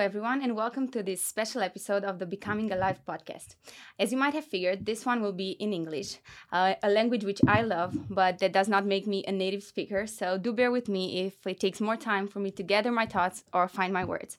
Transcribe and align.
Everyone, 0.00 0.40
and 0.42 0.56
welcome 0.56 0.88
to 0.92 1.02
this 1.02 1.22
special 1.22 1.60
episode 1.60 2.04
of 2.04 2.18
the 2.18 2.24
Becoming 2.24 2.72
Alive 2.72 3.00
podcast. 3.06 3.56
As 3.98 4.10
you 4.10 4.16
might 4.16 4.32
have 4.32 4.46
figured, 4.46 4.86
this 4.86 5.04
one 5.04 5.20
will 5.20 5.34
be 5.34 5.50
in 5.50 5.74
English, 5.74 6.16
uh, 6.52 6.72
a 6.82 6.88
language 6.88 7.22
which 7.22 7.42
I 7.46 7.60
love, 7.60 7.94
but 8.08 8.38
that 8.38 8.54
does 8.54 8.66
not 8.66 8.86
make 8.86 9.06
me 9.06 9.22
a 9.28 9.32
native 9.32 9.62
speaker, 9.62 10.06
so 10.06 10.38
do 10.38 10.54
bear 10.54 10.70
with 10.70 10.88
me 10.88 11.26
if 11.26 11.46
it 11.46 11.60
takes 11.60 11.82
more 11.82 11.98
time 11.98 12.28
for 12.28 12.40
me 12.40 12.50
to 12.52 12.62
gather 12.62 12.90
my 12.90 13.04
thoughts 13.04 13.44
or 13.52 13.68
find 13.68 13.92
my 13.92 14.06
words. 14.06 14.38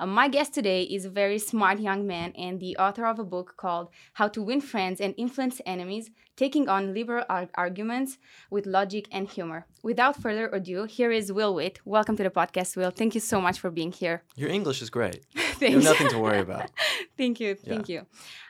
Uh, 0.00 0.06
my 0.06 0.28
guest 0.28 0.52
today 0.52 0.82
is 0.82 1.04
a 1.04 1.10
very 1.10 1.38
smart 1.38 1.78
young 1.80 2.06
man 2.06 2.32
and 2.36 2.60
the 2.60 2.76
author 2.76 3.06
of 3.06 3.18
a 3.18 3.24
book 3.24 3.54
called 3.56 3.88
How 4.14 4.28
to 4.28 4.42
Win 4.42 4.60
Friends 4.60 5.00
and 5.00 5.14
Influence 5.16 5.60
Enemies 5.66 6.10
Taking 6.36 6.68
on 6.68 6.92
Liberal 6.92 7.24
ar- 7.28 7.48
Arguments 7.54 8.18
with 8.50 8.66
Logic 8.66 9.06
and 9.12 9.28
Humor. 9.28 9.66
Without 9.84 10.20
further 10.20 10.48
ado, 10.48 10.84
here 10.84 11.12
is 11.12 11.32
Will 11.32 11.54
Witt. 11.54 11.78
Welcome 11.84 12.16
to 12.16 12.24
the 12.24 12.30
podcast, 12.30 12.76
Will. 12.76 12.90
Thank 12.90 13.14
you 13.14 13.20
so 13.20 13.40
much 13.40 13.60
for 13.60 13.70
being 13.70 13.92
here. 13.92 14.24
Your 14.34 14.48
English 14.48 14.82
is 14.82 14.90
great. 14.90 15.24
you 15.60 15.70
have 15.70 15.84
nothing 15.84 16.08
to 16.08 16.18
worry 16.18 16.40
about. 16.40 16.70
thank 17.16 17.38
you. 17.38 17.54
Thank 17.54 17.88
you. 17.88 18.06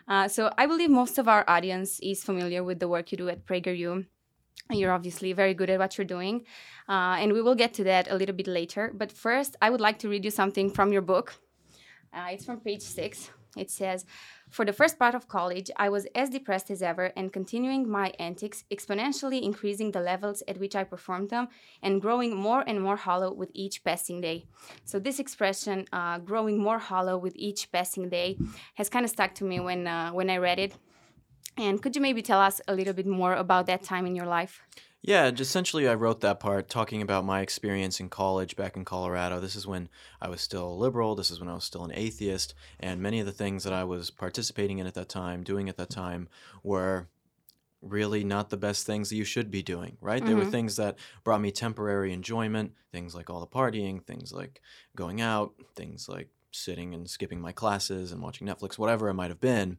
Uh, 0.09 0.29
so, 0.29 0.51
I 0.57 0.65
believe 0.67 0.91
most 0.91 1.19
of 1.19 1.29
our 1.29 1.45
audience 1.47 2.01
is 2.01 2.25
familiar 2.25 2.65
with 2.65 2.79
the 2.79 2.89
work 2.89 3.13
you 3.13 3.19
do 3.19 3.29
at 3.29 3.45
PragerU. 3.45 4.07
You're 4.71 4.93
obviously 4.93 5.33
very 5.33 5.53
good 5.55 5.69
at 5.69 5.79
what 5.79 5.99
you're 5.99 6.07
doing, 6.07 6.47
uh, 6.89 7.17
and 7.21 7.33
we 7.33 7.43
will 7.43 7.55
get 7.55 7.75
to 7.75 7.85
that 7.85 8.11
a 8.11 8.17
little 8.17 8.35
bit 8.35 8.47
later. 8.47 8.91
But 8.95 9.13
first, 9.13 9.57
I 9.61 9.69
would 9.69 9.81
like 9.81 9.99
to 10.01 10.09
read 10.09 10.25
you 10.25 10.31
something 10.31 10.71
from 10.71 10.93
your 10.93 11.03
book. 11.03 11.35
Uh, 12.13 12.29
it's 12.31 12.47
from 12.47 12.61
page 12.61 12.83
six. 12.83 13.31
It 13.57 13.71
says, 13.71 14.05
For 14.51 14.65
the 14.65 14.73
first 14.73 14.99
part 14.99 15.15
of 15.15 15.29
college, 15.29 15.71
I 15.77 15.89
was 15.89 16.07
as 16.15 16.31
depressed 16.31 16.71
as 16.71 16.83
ever 16.83 17.13
and 17.17 17.33
continuing 17.33 17.89
my 17.89 18.13
antics, 18.19 18.65
exponentially 18.71 19.43
increasing 19.43 19.93
the 19.93 20.01
levels 20.01 20.43
at 20.49 20.59
which 20.59 20.75
I 20.75 20.85
performed 20.85 21.31
them 21.31 21.49
and 21.83 22.01
growing 22.01 22.35
more 22.35 22.65
and 22.67 22.81
more 22.81 22.97
hollow 22.97 23.33
with 23.33 23.51
each 23.55 23.85
passing 23.85 24.21
day. 24.21 24.47
So, 24.85 24.99
this 24.99 25.19
expression, 25.19 25.87
uh, 25.93 26.19
growing 26.19 26.59
more 26.59 26.79
hollow 26.79 27.17
with 27.19 27.35
each 27.37 27.71
passing 27.71 28.09
day, 28.09 28.39
has 28.75 28.89
kind 28.89 29.05
of 29.05 29.11
stuck 29.11 29.35
to 29.37 29.45
me 29.45 29.61
when, 29.61 29.87
uh, 29.87 30.11
when 30.11 30.31
I 30.31 30.39
read 30.39 30.59
it. 30.59 30.75
And 31.57 31.83
could 31.83 31.95
you 31.97 32.03
maybe 32.03 32.23
tell 32.23 32.41
us 32.41 32.61
a 32.69 32.75
little 32.75 32.93
bit 32.95 33.07
more 33.07 33.35
about 33.35 33.67
that 33.67 33.83
time 33.83 34.07
in 34.07 34.15
your 34.17 34.27
life? 34.27 34.63
Yeah, 35.03 35.27
essentially, 35.29 35.87
I 35.87 35.95
wrote 35.95 36.21
that 36.23 36.41
part 36.41 36.71
talking 36.71 37.03
about 37.03 37.27
my 37.27 37.43
experience 37.43 38.01
in 38.01 38.09
college 38.09 38.57
back 38.57 38.75
in 38.75 38.87
Colorado. 38.87 39.39
This 39.39 39.55
is 39.55 39.67
when 39.67 39.91
I 40.21 40.31
was 40.31 40.41
still 40.41 40.67
a 40.67 40.73
liberal. 40.73 41.15
This 41.15 41.31
is 41.31 41.39
when 41.39 41.49
I 41.51 41.55
was 41.55 41.65
still 41.65 41.85
an 41.85 41.93
atheist. 41.95 42.55
And 42.81 43.03
many 43.03 43.21
of 43.21 43.27
the 43.27 43.33
things 43.33 43.65
that 43.65 43.75
I 43.75 43.85
was 43.85 44.11
participating 44.11 44.79
in 44.79 44.87
at 44.87 44.95
that 44.95 45.11
time, 45.11 45.45
doing 45.45 45.69
at 45.69 45.77
that 45.77 45.91
time, 45.91 46.29
were 46.63 47.11
really 47.83 48.25
not 48.25 48.51
the 48.51 48.57
best 48.57 48.87
things 48.87 49.11
that 49.11 49.17
you 49.17 49.25
should 49.25 49.51
be 49.51 49.63
doing, 49.63 49.99
right? 50.01 50.25
There 50.25 50.37
were 50.37 50.45
Mhm. 50.45 50.51
things 50.51 50.77
that 50.77 50.99
brought 51.25 51.43
me 51.43 51.53
temporary 51.53 52.13
enjoyment, 52.13 52.75
things 52.93 53.15
like 53.15 53.31
all 53.31 53.41
the 53.41 53.47
partying, 53.49 54.05
things 54.07 54.33
like 54.33 54.63
going 54.97 55.21
out, 55.21 55.55
things 55.77 56.09
like 56.09 56.31
sitting 56.55 56.95
and 56.95 57.09
skipping 57.09 57.41
my 57.41 57.53
classes 57.53 58.13
and 58.13 58.23
watching 58.23 58.47
Netflix, 58.47 58.79
whatever 58.79 59.09
it 59.09 59.15
might 59.15 59.31
have 59.31 59.41
been. 59.41 59.79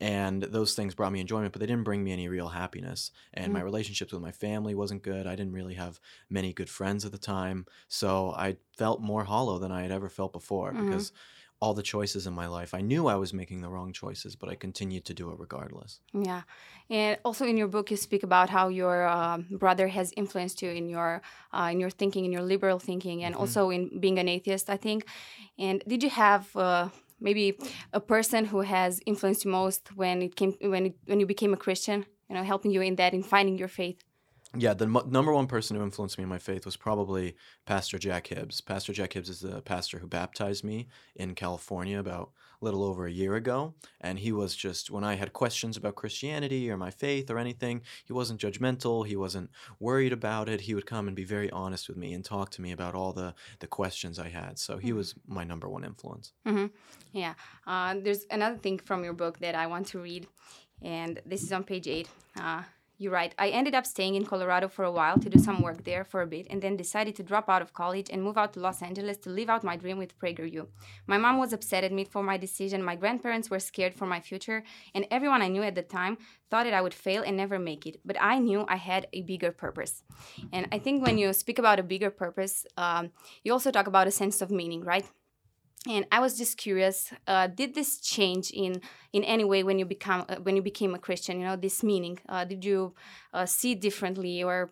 And 0.00 0.42
those 0.42 0.74
things 0.74 0.94
brought 0.94 1.12
me 1.12 1.20
enjoyment, 1.20 1.52
but 1.52 1.60
they 1.60 1.66
didn't 1.66 1.84
bring 1.84 2.04
me 2.04 2.12
any 2.12 2.28
real 2.28 2.48
happiness. 2.48 3.10
And 3.32 3.52
my 3.52 3.60
Mm. 3.60 3.64
relationships 3.64 4.12
with 4.12 4.22
my 4.22 4.32
family 4.32 4.74
wasn't 4.74 5.02
good. 5.02 5.26
I 5.26 5.36
didn't 5.36 5.52
really 5.54 5.74
have 5.74 6.00
many 6.28 6.52
good 6.52 6.68
friends 6.70 7.04
at 7.04 7.12
the 7.12 7.18
time. 7.18 7.66
So 7.88 8.32
I 8.32 8.58
felt 8.76 9.00
more 9.00 9.24
hollow 9.24 9.58
than 9.58 9.72
I 9.72 9.82
had 9.82 9.92
ever 9.92 10.08
felt 10.08 10.32
before 10.32 10.74
Mhm. 10.74 10.78
because 10.78 11.12
all 11.60 11.74
the 11.74 11.82
choices 11.82 12.26
in 12.26 12.34
my 12.34 12.46
life, 12.46 12.74
I 12.74 12.82
knew 12.82 13.06
I 13.06 13.14
was 13.14 13.32
making 13.32 13.60
the 13.62 13.68
wrong 13.68 13.92
choices, 13.92 14.36
but 14.36 14.48
I 14.48 14.54
continued 14.54 15.04
to 15.06 15.14
do 15.14 15.30
it 15.30 15.38
regardless. 15.38 16.00
Yeah, 16.12 16.42
and 16.90 17.18
also 17.24 17.44
in 17.46 17.56
your 17.56 17.68
book, 17.68 17.90
you 17.90 17.96
speak 17.96 18.22
about 18.22 18.50
how 18.50 18.68
your 18.68 19.08
um 19.08 19.46
brother 19.50 19.88
has 19.88 20.12
influenced 20.16 20.60
you 20.62 20.70
in 20.70 20.88
your 20.88 21.22
uh, 21.56 21.68
in 21.72 21.80
your 21.80 21.90
thinking, 21.90 22.24
in 22.24 22.32
your 22.32 22.42
liberal 22.42 22.78
thinking, 22.78 23.24
and 23.24 23.34
Mhm. 23.34 23.40
also 23.40 23.70
in 23.70 23.82
being 24.00 24.18
an 24.18 24.28
atheist. 24.28 24.68
I 24.68 24.76
think. 24.76 25.06
And 25.58 25.82
did 25.88 26.02
you 26.02 26.10
have 26.10 26.44
uh, 26.56 26.88
maybe 27.20 27.58
a 27.92 28.00
person 28.00 28.44
who 28.52 28.60
has 28.60 29.00
influenced 29.06 29.44
you 29.44 29.50
most 29.50 29.82
when 29.96 30.22
it 30.22 30.36
came 30.36 30.52
when 30.74 30.86
it, 30.86 30.94
when 31.06 31.20
you 31.20 31.26
became 31.26 31.52
a 31.54 31.56
Christian? 31.66 32.04
You 32.28 32.34
know, 32.36 32.42
helping 32.42 32.72
you 32.72 32.82
in 32.82 32.96
that 32.96 33.14
in 33.14 33.22
finding 33.22 33.56
your 33.56 33.68
faith. 33.68 33.98
Yeah, 34.58 34.74
the 34.74 34.86
mo- 34.86 35.06
number 35.08 35.32
one 35.32 35.46
person 35.46 35.76
who 35.76 35.82
influenced 35.82 36.18
me 36.18 36.22
in 36.22 36.28
my 36.30 36.38
faith 36.38 36.64
was 36.64 36.76
probably 36.76 37.36
Pastor 37.66 37.98
Jack 37.98 38.28
Hibbs. 38.28 38.60
Pastor 38.60 38.92
Jack 38.92 39.12
Hibbs 39.12 39.28
is 39.28 39.40
the 39.40 39.60
pastor 39.62 39.98
who 39.98 40.06
baptized 40.06 40.64
me 40.64 40.88
in 41.14 41.34
California 41.34 41.98
about 41.98 42.30
a 42.62 42.64
little 42.64 42.82
over 42.84 43.06
a 43.06 43.10
year 43.12 43.34
ago. 43.34 43.74
And 44.00 44.18
he 44.18 44.32
was 44.32 44.56
just, 44.56 44.90
when 44.90 45.04
I 45.04 45.14
had 45.16 45.32
questions 45.34 45.76
about 45.76 45.94
Christianity 45.94 46.70
or 46.70 46.76
my 46.78 46.90
faith 46.90 47.30
or 47.30 47.38
anything, 47.38 47.82
he 48.04 48.12
wasn't 48.14 48.40
judgmental. 48.40 49.06
He 49.06 49.14
wasn't 49.16 49.50
worried 49.78 50.12
about 50.12 50.48
it. 50.48 50.62
He 50.62 50.74
would 50.74 50.86
come 50.86 51.06
and 51.06 51.14
be 51.16 51.24
very 51.24 51.50
honest 51.50 51.86
with 51.88 51.98
me 51.98 52.14
and 52.14 52.24
talk 52.24 52.50
to 52.52 52.62
me 52.62 52.72
about 52.72 52.94
all 52.94 53.12
the, 53.12 53.34
the 53.60 53.66
questions 53.66 54.18
I 54.18 54.28
had. 54.30 54.58
So 54.58 54.78
he 54.78 54.90
Mhm. 54.90 54.96
was 54.96 55.14
my 55.26 55.44
number 55.44 55.68
one 55.68 55.84
influence. 55.84 56.32
hmm 56.46 56.66
Yeah. 57.12 57.34
Uh, 57.66 57.94
there's 58.02 58.24
another 58.30 58.56
thing 58.56 58.78
from 58.78 59.04
your 59.04 59.12
book 59.12 59.38
that 59.40 59.54
I 59.54 59.66
want 59.66 59.88
to 59.88 59.98
read, 60.00 60.26
and 60.80 61.20
this 61.26 61.42
is 61.42 61.52
on 61.52 61.64
page 61.64 61.88
eight. 61.88 62.08
Uh, 62.40 62.62
you 62.98 63.10
write, 63.10 63.34
I 63.38 63.48
ended 63.48 63.74
up 63.74 63.86
staying 63.86 64.14
in 64.14 64.24
Colorado 64.24 64.68
for 64.68 64.84
a 64.84 64.90
while 64.90 65.18
to 65.18 65.28
do 65.28 65.38
some 65.38 65.62
work 65.62 65.84
there 65.84 66.04
for 66.04 66.22
a 66.22 66.26
bit, 66.26 66.46
and 66.48 66.62
then 66.62 66.76
decided 66.76 67.14
to 67.16 67.22
drop 67.22 67.48
out 67.48 67.62
of 67.62 67.72
college 67.72 68.08
and 68.10 68.22
move 68.22 68.38
out 68.38 68.52
to 68.54 68.60
Los 68.60 68.82
Angeles 68.82 69.18
to 69.18 69.30
live 69.30 69.50
out 69.50 69.64
my 69.64 69.76
dream 69.76 69.98
with 69.98 70.18
PragerU. 70.18 70.66
My 71.06 71.18
mom 71.18 71.38
was 71.38 71.52
upset 71.52 71.84
at 71.84 71.92
me 71.92 72.04
for 72.04 72.22
my 72.22 72.36
decision, 72.36 72.82
my 72.82 72.96
grandparents 72.96 73.50
were 73.50 73.58
scared 73.58 73.94
for 73.94 74.06
my 74.06 74.20
future, 74.20 74.62
and 74.94 75.06
everyone 75.10 75.42
I 75.42 75.48
knew 75.48 75.62
at 75.62 75.74
the 75.74 75.82
time 75.82 76.18
thought 76.50 76.64
that 76.64 76.74
I 76.74 76.80
would 76.80 76.94
fail 76.94 77.22
and 77.22 77.36
never 77.36 77.58
make 77.58 77.86
it. 77.86 78.00
But 78.04 78.16
I 78.20 78.38
knew 78.38 78.64
I 78.68 78.76
had 78.76 79.08
a 79.12 79.22
bigger 79.22 79.52
purpose. 79.52 80.02
And 80.52 80.68
I 80.72 80.78
think 80.78 81.04
when 81.04 81.18
you 81.18 81.32
speak 81.32 81.58
about 81.58 81.78
a 81.78 81.82
bigger 81.82 82.10
purpose, 82.10 82.66
um, 82.76 83.10
you 83.44 83.52
also 83.52 83.70
talk 83.70 83.86
about 83.86 84.06
a 84.06 84.10
sense 84.10 84.40
of 84.40 84.50
meaning, 84.50 84.82
right? 84.82 85.06
And 85.88 86.06
I 86.10 86.20
was 86.20 86.36
just 86.36 86.56
curious, 86.56 87.12
uh, 87.26 87.46
did 87.46 87.74
this 87.74 88.00
change 88.00 88.50
in 88.50 88.80
in 89.12 89.22
any 89.24 89.44
way 89.44 89.62
when 89.62 89.78
you 89.78 89.86
become 89.86 90.24
uh, 90.28 90.36
when 90.36 90.56
you 90.56 90.62
became 90.62 90.94
a 90.94 90.98
Christian? 90.98 91.40
You 91.40 91.46
know, 91.46 91.56
this 91.56 91.82
meaning. 91.82 92.18
Uh, 92.28 92.44
did 92.44 92.64
you 92.64 92.94
uh, 93.32 93.46
see 93.46 93.74
differently, 93.74 94.42
or 94.42 94.70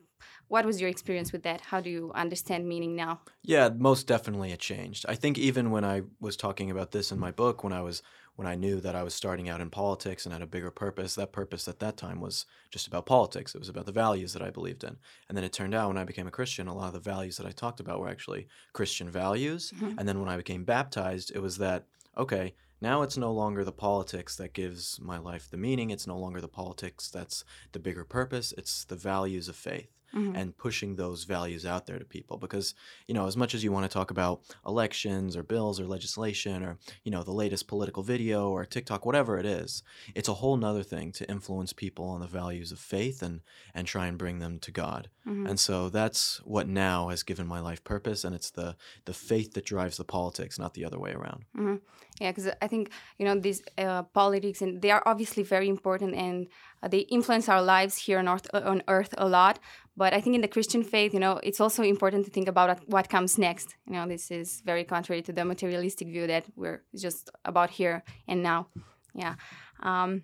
what 0.49 0.65
was 0.67 0.81
your 0.81 0.91
experience 0.91 1.33
with 1.33 1.43
that? 1.45 1.61
How 1.61 1.81
do 1.81 1.91
you 1.91 2.13
understand 2.15 2.69
meaning 2.69 2.97
now? 2.97 3.21
Yeah, 3.43 3.71
most 3.77 4.07
definitely 4.07 4.53
it 4.53 4.61
changed. 4.61 5.07
I 5.09 5.15
think 5.15 5.39
even 5.39 5.71
when 5.71 5.85
I 5.85 6.03
was 6.21 6.37
talking 6.37 6.71
about 6.71 6.91
this 6.91 7.13
in 7.13 7.19
my 7.19 7.31
book, 7.31 7.65
when 7.65 7.73
I 7.73 7.83
was 7.83 8.03
when 8.37 8.49
I 8.49 8.55
knew 8.57 8.81
that 8.81 8.97
I 8.97 9.03
was 9.03 9.15
starting 9.15 9.49
out 9.49 9.61
in 9.61 9.71
politics 9.71 10.27
and 10.27 10.33
had 10.33 10.43
a 10.43 10.47
bigger 10.47 10.71
purpose, 10.71 11.15
that 11.15 11.33
purpose 11.33 11.69
at 11.69 11.79
that 11.79 11.97
time 11.97 12.21
was 12.21 12.47
just 12.71 12.87
about 12.87 13.07
politics. 13.07 13.55
It 13.55 13.59
was 13.59 13.69
about 13.69 13.87
the 13.87 13.93
values 13.93 14.33
that 14.33 14.43
I 14.43 14.51
believed 14.51 14.83
in. 14.83 14.97
And 15.29 15.37
then 15.37 15.45
it 15.45 15.53
turned 15.53 15.75
out 15.75 15.89
when 15.89 15.99
I 15.99 16.05
became 16.05 16.27
a 16.27 16.33
Christian, 16.33 16.67
a 16.67 16.75
lot 16.75 16.89
of 16.89 16.95
the 16.95 17.01
values 17.01 17.37
that 17.37 17.47
I 17.47 17.51
talked 17.53 17.81
about 17.81 18.01
were 18.01 18.09
actually 18.09 18.49
Christian 18.73 19.09
values. 19.11 19.73
Mhm. 19.77 19.97
And 19.99 20.09
then 20.09 20.21
when 20.21 20.29
I 20.29 20.37
became 20.37 20.65
baptized, 20.65 21.31
it 21.35 21.41
was 21.41 21.59
that 21.59 21.87
okay, 22.17 22.55
now 22.81 23.03
it's 23.03 23.17
no 23.17 23.33
longer 23.33 23.65
the 23.65 23.73
politics 23.73 24.37
that 24.37 24.53
gives 24.53 25.01
my 25.01 25.19
life 25.19 25.51
the 25.51 25.57
meaning. 25.57 25.91
It's 25.91 26.07
no 26.07 26.17
longer 26.17 26.41
the 26.41 26.49
politics 26.49 27.11
that's 27.11 27.45
the 27.73 27.81
bigger 27.81 28.05
purpose. 28.05 28.53
It's 28.57 28.85
the 28.85 28.95
values 28.95 29.49
of 29.49 29.57
faith 29.57 29.91
Mhm. 30.15 30.37
and 30.39 30.57
pushing 30.57 30.97
those 30.97 31.25
values 31.25 31.65
out 31.67 31.87
there 31.87 31.99
to 31.99 32.05
people 32.05 32.37
because 32.39 32.75
you 33.09 33.15
know 33.15 33.27
as 33.27 33.37
much 33.37 33.55
as 33.55 33.65
you 33.65 33.73
want 33.73 33.85
to 33.85 33.93
talk 33.99 34.11
about 34.11 34.41
elections 34.67 35.37
or 35.37 35.43
bills 35.43 35.81
or 35.81 35.87
legislation 35.87 36.63
or 36.63 36.79
you 37.05 37.11
know 37.11 37.23
the 37.23 37.33
latest 37.33 37.67
political 37.69 38.03
video 38.03 38.49
or 38.51 38.65
tiktok 38.65 39.05
whatever 39.05 39.39
it 39.39 39.47
is 39.47 39.83
it's 40.15 40.29
a 40.29 40.35
whole 40.35 40.57
nother 40.57 40.83
thing 40.83 41.13
to 41.13 41.29
influence 41.31 41.73
people 41.73 42.07
on 42.15 42.21
the 42.21 42.27
values 42.27 42.71
of 42.73 42.79
faith 42.79 43.23
and 43.23 43.41
and 43.75 43.87
try 43.87 44.07
and 44.07 44.17
bring 44.19 44.39
them 44.39 44.59
to 44.59 44.71
god 44.71 45.09
Mhm. 45.27 45.49
and 45.49 45.59
so 45.61 45.89
that's 45.89 46.39
what 46.45 46.67
now 46.69 47.09
has 47.09 47.23
given 47.23 47.47
my 47.47 47.61
life 47.61 47.83
purpose 47.85 48.25
and 48.25 48.35
it's 48.35 48.51
the 48.51 48.77
the 49.05 49.15
faith 49.15 49.53
that 49.55 49.65
drives 49.65 49.97
the 49.97 50.05
politics 50.05 50.59
not 50.59 50.75
the 50.75 50.85
other 50.85 50.99
way 50.99 51.13
around 51.13 51.45
Mhm. 51.57 51.81
Yeah, 52.21 52.31
because 52.31 52.49
I 52.63 52.69
think 52.69 52.91
you 53.19 53.25
know 53.27 53.35
these 53.41 53.61
uh, 53.77 54.03
politics 54.21 54.63
and 54.63 54.81
they 54.83 54.93
are 54.97 55.03
obviously 55.05 55.43
very 55.43 55.69
important 55.69 56.15
and 56.15 56.47
uh, 56.83 56.87
they 56.89 57.01
influence 57.17 57.49
our 57.49 57.63
lives 57.63 57.95
here 58.07 58.19
on 58.21 58.29
earth, 58.29 58.49
on 58.55 58.83
earth 58.87 59.13
a 59.19 59.27
lot. 59.29 59.59
But 59.97 60.13
I 60.13 60.21
think 60.21 60.35
in 60.35 60.41
the 60.41 60.49
Christian 60.49 60.83
faith, 60.83 61.15
you 61.15 61.21
know, 61.21 61.39
it's 61.43 61.61
also 61.61 61.83
important 61.83 62.25
to 62.25 62.31
think 62.31 62.49
about 62.49 62.81
what- 62.89 63.09
comes 63.09 63.39
next. 63.39 63.77
You 63.87 63.93
know, 63.93 64.07
this 64.09 64.31
is 64.31 64.61
very 64.65 64.85
contrary 64.85 65.23
to 65.23 65.33
the 65.33 65.45
materialistic 65.45 66.09
view 66.09 66.27
that 66.27 66.45
we're 66.57 66.83
just 66.97 67.31
about 67.45 67.71
here 67.71 68.03
and 68.27 68.43
now. 68.43 68.67
Yeah. 69.15 69.35
Um, 69.81 70.23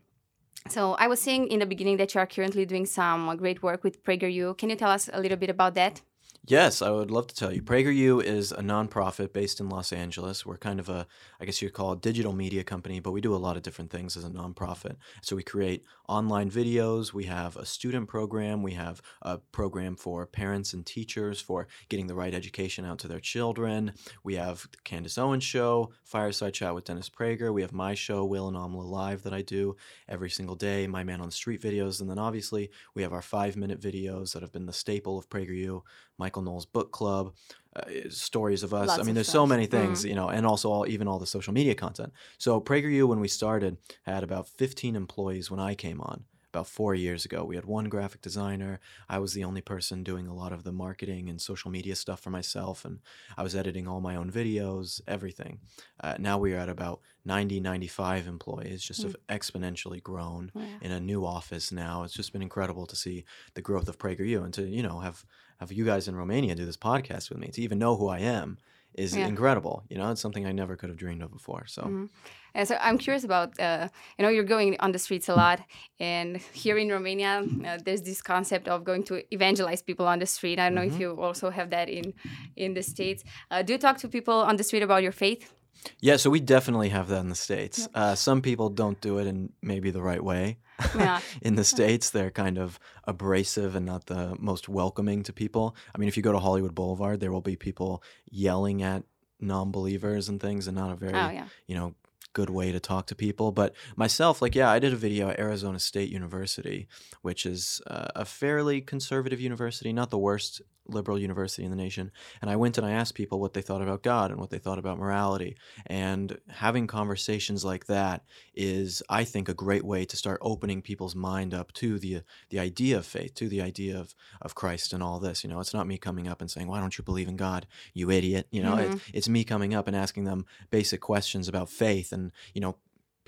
so 0.69 0.95
I 0.95 1.07
was 1.07 1.21
saying 1.21 1.49
in 1.49 1.61
the 1.61 1.67
beginning 1.67 1.97
that 1.99 2.15
you 2.15 2.21
are 2.21 2.27
currently 2.27 2.67
doing 2.67 2.87
some 2.87 3.29
uh, 3.29 3.35
great 3.37 3.63
work 3.63 3.85
with 3.85 4.03
PragerU. 4.05 4.59
Can 4.59 4.71
you 4.71 4.77
tell 4.77 4.91
us 4.91 5.09
a 5.13 5.21
little 5.21 5.39
bit 5.39 5.51
about 5.51 5.75
that? 5.75 6.03
Yes, 6.47 6.81
I 6.81 6.91
would 6.91 7.11
love 7.11 7.27
to 7.27 7.35
tell 7.35 7.53
you. 7.53 7.63
PragerU 7.63 8.25
is 8.25 8.51
a 8.51 8.63
nonprofit 8.63 9.35
based 9.35 9.61
in 9.61 9.69
Los 9.69 9.93
Angeles. 9.93 10.47
We're 10.47 10.57
kind 10.57 10.81
of 10.81 10.89
a, 10.89 11.07
I 11.39 11.45
guess 11.45 11.61
you'd 11.61 11.75
call 11.75 11.93
it 11.93 12.01
digital 12.01 12.33
media 12.33 12.65
company, 12.65 12.99
but 12.99 13.13
we 13.13 13.21
do 13.21 13.35
a 13.35 13.37
lot 13.37 13.59
of 13.59 13.63
different 13.63 13.91
things 13.91 14.17
as 14.17 14.25
a 14.25 14.31
nonprofit. 14.31 14.97
So 15.21 15.37
we 15.37 15.43
create 15.43 15.85
online 16.09 16.51
videos, 16.51 17.13
we 17.13 17.25
have 17.25 17.57
a 17.57 17.67
student 17.67 18.09
program, 18.09 18.63
we 18.63 18.73
have 18.73 19.03
a 19.21 19.37
program 19.37 19.97
for 19.97 20.27
parents 20.27 20.73
and 20.73 20.85
teachers 20.85 21.43
for 21.43 21.69
getting 21.91 22.07
the 22.07 22.15
right 22.15 22.33
education 22.33 22.87
out 22.87 22.99
to 23.01 23.09
their 23.09 23.21
children. 23.21 23.93
We 24.25 24.35
have 24.37 24.67
the 24.73 24.79
Candace 24.83 25.19
Owens 25.19 25.45
show, 25.45 25.93
Fireside 26.05 26.55
Chat 26.55 26.75
with 26.75 26.85
Dennis 26.85 27.11
Prager. 27.11 27.53
We 27.53 27.63
have 27.63 27.73
my 27.73 27.95
show, 27.95 28.25
Will 28.25 28.49
and 28.49 28.57
Amala 28.57 28.87
Live, 28.87 29.23
that 29.25 29.35
I 29.35 29.43
do 29.43 29.77
every 30.09 30.31
single 30.31 30.57
day, 30.57 30.87
My 30.87 31.05
Man 31.05 31.21
on 31.21 31.29
the 31.29 31.33
Street 31.33 31.61
videos. 31.61 32.01
And 32.01 32.09
then 32.09 32.19
obviously 32.19 32.71
we 32.95 33.03
have 33.03 33.13
our 33.13 33.23
five 33.23 33.57
minute 33.57 33.81
videos 33.81 34.33
that 34.33 34.43
have 34.43 34.53
been 34.53 34.67
the 34.67 34.73
staple 34.73 35.19
of 35.19 35.29
PragerU. 35.29 35.83
Michael 36.31 36.43
Knowles 36.43 36.67
Book 36.67 36.93
Club, 36.93 37.35
uh, 37.75 37.83
stories 38.09 38.63
of 38.63 38.73
us. 38.73 38.87
Lots 38.87 39.01
I 39.01 39.03
mean, 39.03 39.17
there's 39.17 39.29
so 39.29 39.47
many 39.47 39.67
things, 39.67 40.05
Mhm. 40.05 40.09
you 40.11 40.15
know, 40.15 40.29
and 40.29 40.47
also 40.47 40.71
all, 40.71 40.87
even 40.89 41.09
all 41.09 41.19
the 41.19 41.27
social 41.27 41.53
media 41.53 41.75
content. 41.75 42.13
So 42.39 42.61
PragerU, 42.61 43.09
when 43.09 43.19
we 43.19 43.27
started, 43.27 43.79
had 44.05 44.23
about 44.23 44.47
15 44.49 44.95
employees 44.95 45.51
when 45.51 45.59
I 45.59 45.75
came 45.75 46.01
on 46.01 46.25
about 46.53 46.67
four 46.67 46.95
years 46.95 47.25
ago. 47.25 47.45
We 47.45 47.55
had 47.57 47.65
one 47.65 47.89
graphic 47.89 48.21
designer. 48.23 48.81
I 49.09 49.19
was 49.19 49.35
the 49.35 49.45
only 49.45 49.61
person 49.61 50.03
doing 50.03 50.27
a 50.27 50.35
lot 50.35 50.53
of 50.53 50.65
the 50.65 50.73
marketing 50.73 51.29
and 51.29 51.41
social 51.41 51.71
media 51.71 51.95
stuff 51.95 52.21
for 52.21 52.31
myself, 52.31 52.85
and 52.85 53.01
I 53.37 53.43
was 53.43 53.55
editing 53.55 53.87
all 53.87 54.01
my 54.01 54.17
own 54.17 54.31
videos, 54.33 55.01
everything. 55.07 55.61
Uh, 56.03 56.17
now 56.19 56.39
we 56.39 56.53
are 56.55 56.59
at 56.59 56.69
about 56.69 57.01
90, 57.25 57.61
95 57.61 58.27
employees, 58.27 58.83
just 58.83 59.03
have 59.03 59.17
exponentially 59.29 60.03
grown 60.03 60.51
Yeah. 60.55 60.65
in 60.83 60.91
a 60.93 61.01
new 61.01 61.25
office 61.25 61.71
now. 61.71 62.03
It's 62.03 62.15
just 62.15 62.33
been 62.33 62.43
incredible 62.43 62.87
to 62.87 62.97
see 62.97 63.25
the 63.55 63.63
growth 63.63 63.89
of 63.89 63.99
PragerU 63.99 64.45
and 64.45 64.53
to, 64.55 64.67
you 64.67 64.83
know, 64.83 65.01
have 65.01 65.25
have 65.59 65.71
you 65.71 65.85
guys 65.85 66.09
in 66.09 66.17
Romania 66.17 66.55
do 66.55 66.65
this 66.65 66.79
podcast 66.79 67.29
with 67.29 67.39
me. 67.39 67.49
To 67.49 67.61
even 67.61 67.79
know 67.79 67.95
who 67.97 68.09
I 68.09 68.21
am 68.21 68.57
is 68.95 69.15
Yeah. 69.15 69.27
incredible. 69.27 69.85
You 69.89 69.99
know, 69.99 70.11
it's 70.11 70.21
something 70.21 70.47
I 70.47 70.53
never 70.53 70.77
could 70.77 70.89
have 70.91 70.99
dreamed 70.99 71.23
of 71.23 71.31
before. 71.33 71.67
So 71.67 71.83
Mhm. 71.83 72.09
And 72.55 72.67
so 72.69 72.75
I'm 72.81 72.99
curious 72.99 73.23
about, 73.25 73.59
uh, 73.61 73.89
you 74.19 74.25
know, 74.25 74.29
you're 74.29 74.43
going 74.57 74.77
on 74.81 74.91
the 74.93 74.99
streets 74.99 75.29
a 75.29 75.35
lot, 75.35 75.61
and 76.01 76.37
here 76.53 76.77
in 76.79 76.89
Romania, 76.89 77.33
uh, 77.67 77.79
there's 77.85 78.03
this 78.03 78.21
concept 78.23 78.67
of 78.69 78.83
going 78.85 79.05
to 79.05 79.23
evangelize 79.33 79.83
people 79.83 80.07
on 80.07 80.19
the 80.19 80.27
street. 80.27 80.59
I 80.59 80.65
don't 80.69 80.75
know 80.75 80.83
if 80.83 80.95
Mm-hmm. 80.95 81.03
you 81.03 81.21
also 81.21 81.51
have 81.51 81.71
that 81.71 81.89
in 81.89 82.13
in 82.57 82.75
the 82.75 82.83
states. 82.83 83.23
Uh, 83.51 83.63
do 83.63 83.73
you 83.75 83.79
talk 83.79 83.99
to 83.99 84.09
people 84.09 84.35
on 84.51 84.57
the 84.57 84.65
street 84.65 84.83
about 84.83 85.03
your 85.03 85.13
faith? 85.13 85.53
Yeah, 86.01 86.17
so 86.17 86.31
we 86.31 86.41
definitely 86.41 86.91
have 86.91 87.09
that 87.09 87.21
in 87.21 87.29
the 87.29 87.35
states. 87.35 87.89
Uh, 87.95 88.15
some 88.15 88.43
people 88.43 88.69
don't 88.69 89.01
do 89.01 89.19
it 89.19 89.27
in 89.27 89.53
maybe 89.63 89.91
the 89.91 90.03
right 90.03 90.23
way. 90.23 90.59
Yeah. 90.95 91.21
in 91.43 91.57
the 91.57 91.65
states, 91.65 92.11
they're 92.11 92.31
kind 92.31 92.59
of 92.59 92.79
abrasive 93.05 93.75
and 93.75 93.87
not 93.87 94.07
the 94.07 94.37
most 94.39 94.69
welcoming 94.69 95.23
to 95.25 95.33
people. 95.33 95.77
I 95.95 95.99
mean, 95.99 96.09
if 96.09 96.17
you 96.17 96.23
go 96.23 96.33
to 96.33 96.39
Hollywood 96.39 96.75
Boulevard, 96.75 97.21
there 97.21 97.33
will 97.33 97.41
be 97.41 97.57
people 97.57 98.03
yelling 98.31 98.83
at 98.83 99.05
non-believers 99.41 100.29
and 100.29 100.41
things, 100.41 100.67
and 100.67 100.77
not 100.77 100.91
a 100.91 100.97
very 100.97 101.15
Oh 101.15 101.31
yeah. 101.31 101.47
you 101.67 101.75
know 101.75 101.95
good 102.33 102.51
way 102.51 102.71
to 102.71 102.79
talk 102.79 103.07
to 103.09 103.15
people 103.17 103.51
but 103.51 103.75
myself 103.97 104.41
like 104.41 104.55
yeah 104.55 104.71
i 104.71 104.79
did 104.79 104.93
a 104.93 104.97
video 104.97 105.31
at 105.31 105.41
arizona 105.41 105.81
state 105.81 106.09
university 106.11 106.87
which 107.23 107.45
is 107.45 107.81
uh, 107.89 108.07
a 108.15 108.25
fairly 108.25 108.81
conservative 108.81 109.41
university 109.41 109.93
not 109.93 110.11
the 110.11 110.19
worst 110.19 110.63
liberal 110.93 111.19
university 111.19 111.65
in 111.65 111.71
the 111.71 111.77
nation 111.77 112.11
and 112.41 112.51
i 112.51 112.57
went 112.57 112.79
and 112.79 112.87
i 112.87 112.91
asked 112.91 113.15
people 113.15 113.41
what 113.41 113.55
they 113.55 113.63
thought 113.63 113.83
about 113.83 114.03
god 114.03 114.31
and 114.31 114.41
what 114.41 114.51
they 114.51 114.59
thought 114.59 114.79
about 114.79 114.99
morality. 114.99 115.57
And 115.87 116.39
having 116.49 116.87
conversations 116.87 117.65
like 117.65 117.87
that 117.87 118.23
is 118.55 119.03
i 119.09 119.25
think 119.25 119.49
a 119.49 119.55
great 119.55 119.85
way 119.85 120.05
to 120.05 120.17
start 120.17 120.39
opening 120.43 120.83
people's 120.83 121.15
mind 121.15 121.55
up 121.55 121.73
to 121.75 121.99
the 121.99 122.23
the 122.51 122.59
idea 122.59 122.99
of 122.99 123.07
faith 123.07 123.35
to 123.35 123.49
the 123.49 123.61
idea 123.61 123.99
of 123.99 124.15
of 124.43 124.55
christ 124.55 124.93
and 124.93 125.03
all 125.03 125.21
this. 125.21 125.45
You 125.45 125.51
know 125.51 125.61
it's 125.61 125.75
not 125.75 125.87
me 125.87 125.99
coming 125.99 126.29
up 126.29 126.41
and 126.41 126.51
saying 126.51 126.69
why 126.69 126.81
don't 126.81 126.97
you 126.99 127.05
believe 127.05 127.29
in 127.29 127.37
god 127.37 127.67
you 127.95 128.11
idiot? 128.11 128.47
You 128.51 128.63
know 128.63 128.77
it, 128.77 128.89
mm-hmm. 128.89 129.11
it's 129.15 129.29
me 129.29 129.45
coming 129.45 129.75
up 129.75 129.87
and 129.87 129.97
asking 129.97 130.25
them 130.25 130.47
basic 130.71 131.01
questions 131.01 131.49
about 131.49 131.71
faith 131.71 132.13
and 132.13 132.33
you 132.55 132.61
know 132.61 132.77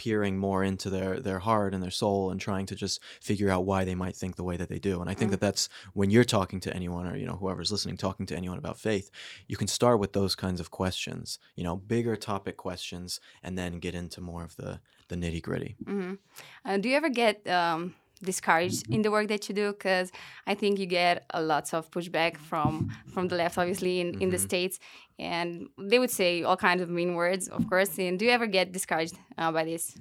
peering 0.02 0.36
more 0.46 0.64
into 0.70 0.88
their 0.90 1.12
their 1.28 1.38
heart 1.48 1.74
and 1.74 1.82
their 1.82 1.96
soul 2.02 2.30
and 2.30 2.40
trying 2.40 2.66
to 2.66 2.74
just 2.84 2.96
figure 3.20 3.50
out 3.54 3.64
why 3.70 3.80
they 3.84 3.94
might 3.94 4.16
think 4.16 4.34
the 4.34 4.48
way 4.50 4.56
that 4.56 4.68
they 4.72 4.80
do. 4.90 5.00
And 5.00 5.08
i 5.12 5.14
think 5.18 5.30
that 5.30 5.40
that's 5.46 5.68
when 5.98 6.10
you're 6.10 6.30
talking 6.38 6.60
to 6.60 6.70
anyone 6.80 7.06
or 7.10 7.16
you 7.20 7.26
know 7.28 7.38
whoever's 7.42 7.70
listening 7.74 7.96
talking 7.96 8.26
to 8.26 8.36
anyone 8.36 8.58
about 8.58 8.78
faith 8.78 9.06
you 9.50 9.56
can 9.56 9.68
start 9.78 9.98
with 10.02 10.12
those 10.12 10.34
kinds 10.44 10.60
of 10.62 10.68
questions 10.70 11.38
you 11.58 11.64
know 11.66 11.76
bigger 11.94 12.16
topic 12.16 12.56
questions 12.56 13.20
and 13.44 13.52
then 13.58 13.72
get 13.86 13.94
into 13.94 14.20
more 14.20 14.44
of 14.48 14.56
the 14.56 14.80
the 15.08 15.16
nitty 15.22 15.42
gritty 15.48 15.76
hmm 15.84 16.14
Uh, 16.64 16.76
do 16.82 16.88
you 16.88 16.96
ever 16.96 17.10
get 17.24 17.46
um, 17.60 17.94
discouraged 18.22 18.84
mm-hmm. 18.84 18.94
in 18.94 19.02
the 19.02 19.10
work 19.10 19.28
that 19.28 19.48
you 19.48 19.54
do? 19.54 19.72
Because 19.72 20.10
I 20.46 20.54
think 20.54 20.78
you 20.78 20.86
get 20.86 21.24
a 21.30 21.42
lots 21.42 21.74
of 21.74 21.90
pushback 21.90 22.36
from 22.36 22.90
from 23.12 23.28
the 23.28 23.36
left, 23.36 23.58
obviously 23.58 24.00
in, 24.00 24.20
in 24.22 24.30
the 24.30 24.36
mm-hmm. 24.36 24.44
states, 24.44 24.78
and 25.18 25.68
they 25.78 25.98
would 25.98 26.10
say 26.10 26.42
all 26.42 26.56
kinds 26.56 26.82
of 26.82 26.88
mean 26.88 27.14
words, 27.14 27.48
of 27.48 27.68
course. 27.68 27.98
And 27.98 28.18
do 28.18 28.24
you 28.24 28.30
ever 28.30 28.46
get 28.46 28.72
discouraged 28.72 29.16
uh, 29.38 29.52
by 29.52 29.64
this? 29.64 29.96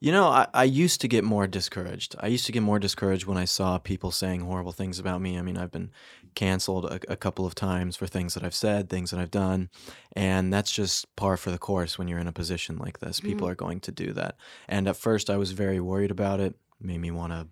You 0.00 0.12
know, 0.12 0.28
I, 0.28 0.46
I 0.54 0.62
used 0.62 1.00
to 1.00 1.08
get 1.08 1.24
more 1.24 1.48
discouraged. 1.48 2.14
I 2.20 2.28
used 2.28 2.46
to 2.46 2.52
get 2.52 2.62
more 2.62 2.78
discouraged 2.78 3.26
when 3.26 3.36
I 3.36 3.46
saw 3.46 3.78
people 3.78 4.12
saying 4.12 4.42
horrible 4.42 4.70
things 4.70 5.00
about 5.00 5.20
me. 5.20 5.36
I 5.36 5.42
mean, 5.42 5.56
I've 5.56 5.72
been 5.72 5.90
canceled 6.36 6.84
a, 6.84 7.00
a 7.08 7.16
couple 7.16 7.44
of 7.44 7.56
times 7.56 7.96
for 7.96 8.06
things 8.06 8.34
that 8.34 8.44
I've 8.44 8.54
said, 8.54 8.88
things 8.88 9.10
that 9.10 9.18
I've 9.18 9.32
done. 9.32 9.70
And 10.14 10.52
that's 10.52 10.70
just 10.70 11.14
par 11.16 11.36
for 11.36 11.50
the 11.50 11.58
course 11.58 11.98
when 11.98 12.06
you're 12.06 12.20
in 12.20 12.28
a 12.28 12.32
position 12.32 12.78
like 12.78 13.00
this. 13.00 13.18
People 13.18 13.46
mm-hmm. 13.46 13.52
are 13.52 13.56
going 13.56 13.80
to 13.80 13.92
do 13.92 14.12
that. 14.12 14.36
And 14.68 14.86
at 14.86 14.96
first, 14.96 15.30
I 15.30 15.36
was 15.36 15.50
very 15.50 15.80
worried 15.80 16.12
about 16.12 16.38
it, 16.38 16.54
made 16.80 16.98
me 16.98 17.10
want 17.10 17.32
to 17.32 17.46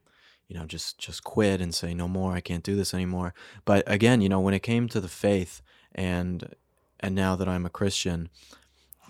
you 0.48 0.56
know 0.56 0.66
just 0.66 0.98
just 0.98 1.24
quit 1.24 1.60
and 1.60 1.74
say 1.74 1.92
no 1.94 2.06
more 2.06 2.32
i 2.32 2.40
can't 2.40 2.62
do 2.62 2.76
this 2.76 2.94
anymore 2.94 3.34
but 3.64 3.82
again 3.86 4.20
you 4.20 4.28
know 4.28 4.40
when 4.40 4.54
it 4.54 4.62
came 4.62 4.88
to 4.88 5.00
the 5.00 5.08
faith 5.08 5.62
and 5.94 6.54
and 7.00 7.14
now 7.14 7.34
that 7.34 7.48
i'm 7.48 7.66
a 7.66 7.70
christian 7.70 8.28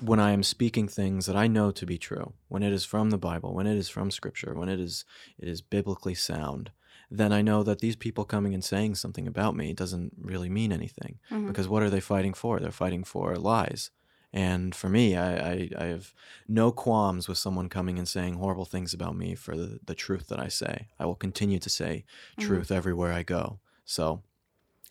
when 0.01 0.21
I 0.21 0.33
am 0.33 0.43
speaking 0.43 0.89
things 0.89 1.27
that 1.27 1.37
I 1.37 1.47
know 1.47 1.71
to 1.71 1.87
be 1.87 1.99
true, 1.99 2.35
when 2.49 2.63
it 2.63 2.73
is 2.73 2.85
from 2.85 3.11
the 3.11 3.19
Bible, 3.19 3.55
when 3.55 3.67
it 3.67 3.77
is 3.77 3.89
from 3.89 4.11
Scripture, 4.11 4.55
when 4.55 4.69
it 4.69 4.81
is 4.81 5.05
it 5.39 5.49
is 5.49 5.63
biblically 5.63 6.15
sound, 6.15 6.71
then 7.11 7.33
I 7.33 7.43
know 7.43 7.63
that 7.63 7.81
these 7.81 7.97
people 7.97 8.25
coming 8.25 8.55
and 8.55 8.65
saying 8.65 8.97
something 8.97 9.27
about 9.27 9.57
me 9.57 9.73
doesn't 9.73 10.13
really 10.21 10.49
mean 10.49 10.73
anything. 10.73 11.19
Mm-hmm. 11.31 11.49
Because 11.49 11.69
what 11.69 11.83
are 11.83 11.91
they 11.91 12.01
fighting 12.01 12.35
for? 12.35 12.59
They're 12.59 12.71
fighting 12.71 13.05
for 13.05 13.37
lies. 13.37 13.91
And 14.33 14.75
for 14.75 14.89
me, 14.89 15.17
I, 15.17 15.37
I, 15.37 15.71
I 15.79 15.85
have 15.87 16.13
no 16.47 16.71
qualms 16.71 17.29
with 17.29 17.39
someone 17.39 17.69
coming 17.69 17.99
and 17.99 18.07
saying 18.07 18.35
horrible 18.35 18.65
things 18.65 18.93
about 18.93 19.17
me 19.17 19.35
for 19.35 19.57
the, 19.57 19.81
the 19.85 19.95
truth 19.95 20.29
that 20.29 20.39
I 20.39 20.49
say. 20.49 20.89
I 20.99 21.07
will 21.07 21.15
continue 21.15 21.59
to 21.59 21.71
say 21.71 22.05
truth 22.39 22.71
everywhere 22.71 23.13
I 23.13 23.23
go. 23.23 23.61
So, 23.85 24.23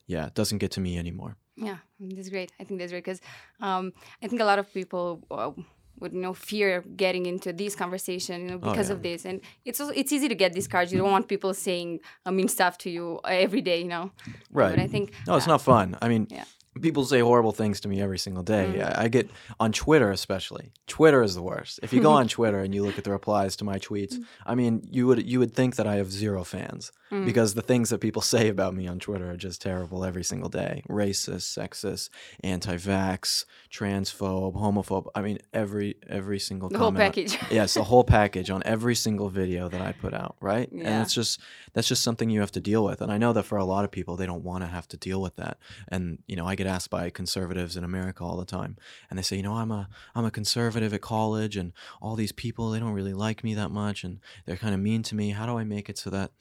yeah, 0.07 0.27
it 0.27 0.33
doesn't 0.33 0.57
get 0.57 0.71
to 0.71 0.81
me 0.81 0.97
anymore. 0.97 1.37
Yeah, 1.55 1.77
that's 1.99 2.29
great. 2.29 2.51
I 2.59 2.63
think 2.63 2.79
that's 2.79 2.91
great 2.91 3.03
because 3.03 3.21
um, 3.61 3.93
I 4.21 4.27
think 4.27 4.41
a 4.41 4.45
lot 4.45 4.59
of 4.59 4.73
people 4.73 5.23
uh, 5.31 5.51
would 5.99 6.13
you 6.13 6.19
know 6.19 6.33
fear 6.33 6.83
getting 6.95 7.25
into 7.25 7.53
this 7.53 7.75
conversation, 7.75 8.41
you 8.41 8.47
know, 8.51 8.57
because 8.57 8.89
yeah. 8.89 8.95
of 8.95 9.01
this, 9.01 9.25
and 9.25 9.41
it's 9.63 9.79
also, 9.79 9.93
it's 9.95 10.11
easy 10.11 10.27
to 10.27 10.35
get 10.35 10.53
discouraged. 10.53 10.91
You 10.91 10.97
don't 10.97 11.11
want 11.11 11.27
people 11.27 11.53
saying 11.53 11.99
uh, 12.25 12.31
mean 12.31 12.47
stuff 12.47 12.77
to 12.79 12.89
you 12.89 13.19
every 13.25 13.61
day, 13.61 13.79
you 13.81 13.87
know. 13.87 14.11
Right. 14.51 14.71
But 14.71 14.79
I 14.79 14.87
think 14.87 15.13
No, 15.27 15.35
it's 15.35 15.47
not 15.47 15.61
fun. 15.61 15.97
I 16.01 16.07
mean, 16.09 16.27
Yeah. 16.29 16.45
People 16.81 17.05
say 17.05 17.19
horrible 17.19 17.51
things 17.51 17.79
to 17.81 17.87
me 17.87 18.01
every 18.01 18.19
single 18.19 18.43
day. 18.43 18.75
Mm. 18.77 18.97
I, 18.97 19.03
I 19.03 19.07
get 19.07 19.29
on 19.59 19.71
Twitter, 19.71 20.11
especially. 20.11 20.71
Twitter 20.87 21.23
is 21.23 21.35
the 21.35 21.41
worst. 21.41 21.79
If 21.81 21.93
you 21.93 22.01
go 22.01 22.11
on 22.11 22.27
Twitter 22.37 22.59
and 22.59 22.73
you 22.73 22.83
look 22.83 22.97
at 22.97 23.03
the 23.03 23.11
replies 23.11 23.55
to 23.57 23.63
my 23.63 23.79
tweets, 23.79 24.15
mm. 24.15 24.25
I 24.45 24.55
mean, 24.55 24.87
you 24.91 25.07
would 25.07 25.25
you 25.25 25.39
would 25.39 25.53
think 25.53 25.77
that 25.77 25.87
I 25.87 25.95
have 25.95 26.11
zero 26.11 26.43
fans 26.43 26.91
mm. 27.11 27.25
because 27.25 27.53
the 27.53 27.61
things 27.61 27.89
that 27.89 27.99
people 27.99 28.21
say 28.35 28.49
about 28.49 28.73
me 28.73 28.87
on 28.87 28.99
Twitter 28.99 29.31
are 29.31 29.37
just 29.37 29.61
terrible 29.61 30.03
every 30.03 30.23
single 30.23 30.49
day. 30.49 30.83
Racist, 30.89 31.57
sexist, 31.57 32.09
anti-vax, 32.43 33.45
transphobe, 33.71 34.55
homophobe. 34.55 35.07
I 35.15 35.21
mean, 35.21 35.39
every 35.53 35.95
every 36.07 36.39
single 36.39 36.69
the 36.69 36.77
whole 36.77 36.91
package. 36.91 37.37
yes, 37.49 37.75
the 37.75 37.83
whole 37.83 38.03
package 38.03 38.49
on 38.49 38.61
every 38.65 38.95
single 38.95 39.29
video 39.29 39.69
that 39.69 39.81
I 39.81 39.93
put 39.93 40.13
out, 40.13 40.35
right? 40.41 40.69
yeah. 40.71 40.87
And 40.87 41.01
it's 41.03 41.13
just 41.13 41.39
that's 41.73 41.87
just 41.87 42.03
something 42.03 42.29
you 42.29 42.41
have 42.41 42.51
to 42.53 42.61
deal 42.61 42.83
with. 42.83 43.01
And 43.01 43.11
I 43.11 43.17
know 43.17 43.33
that 43.33 43.43
for 43.43 43.57
a 43.57 43.65
lot 43.65 43.85
of 43.85 43.91
people 43.91 44.15
they 44.17 44.25
don't 44.25 44.43
want 44.43 44.63
to 44.63 44.67
have 44.67 44.87
to 44.89 44.97
deal 44.97 45.21
with 45.21 45.35
that. 45.37 45.57
And 45.87 46.19
you 46.27 46.35
know, 46.35 46.45
I 46.45 46.55
get 46.55 46.64
asked 46.65 46.89
by 46.89 47.09
conservatives 47.09 47.77
in 47.77 47.83
America 47.83 48.23
all 48.23 48.37
the 48.37 48.45
time 48.45 48.77
and 49.09 49.17
they 49.17 49.23
say, 49.23 49.37
"You 49.37 49.43
know, 49.43 49.55
I'm 49.55 49.71
a 49.71 49.89
I'm 50.13 50.25
a 50.25 50.31
conservative 50.31 50.93
at 50.93 51.01
college 51.01 51.57
and 51.57 51.73
all 52.01 52.15
these 52.15 52.31
people 52.31 52.71
they 52.71 52.79
don't 52.79 52.93
really 52.93 53.13
like 53.13 53.43
me 53.43 53.53
that 53.55 53.69
much 53.69 54.03
and 54.03 54.19
they're 54.45 54.57
kind 54.57 54.73
of 54.73 54.79
mean 54.79 55.03
to 55.03 55.15
me. 55.15 55.31
How 55.31 55.45
do 55.45 55.57
I 55.57 55.63
make 55.63 55.89
it 55.89 55.97
so 55.97 56.09
that 56.09 56.31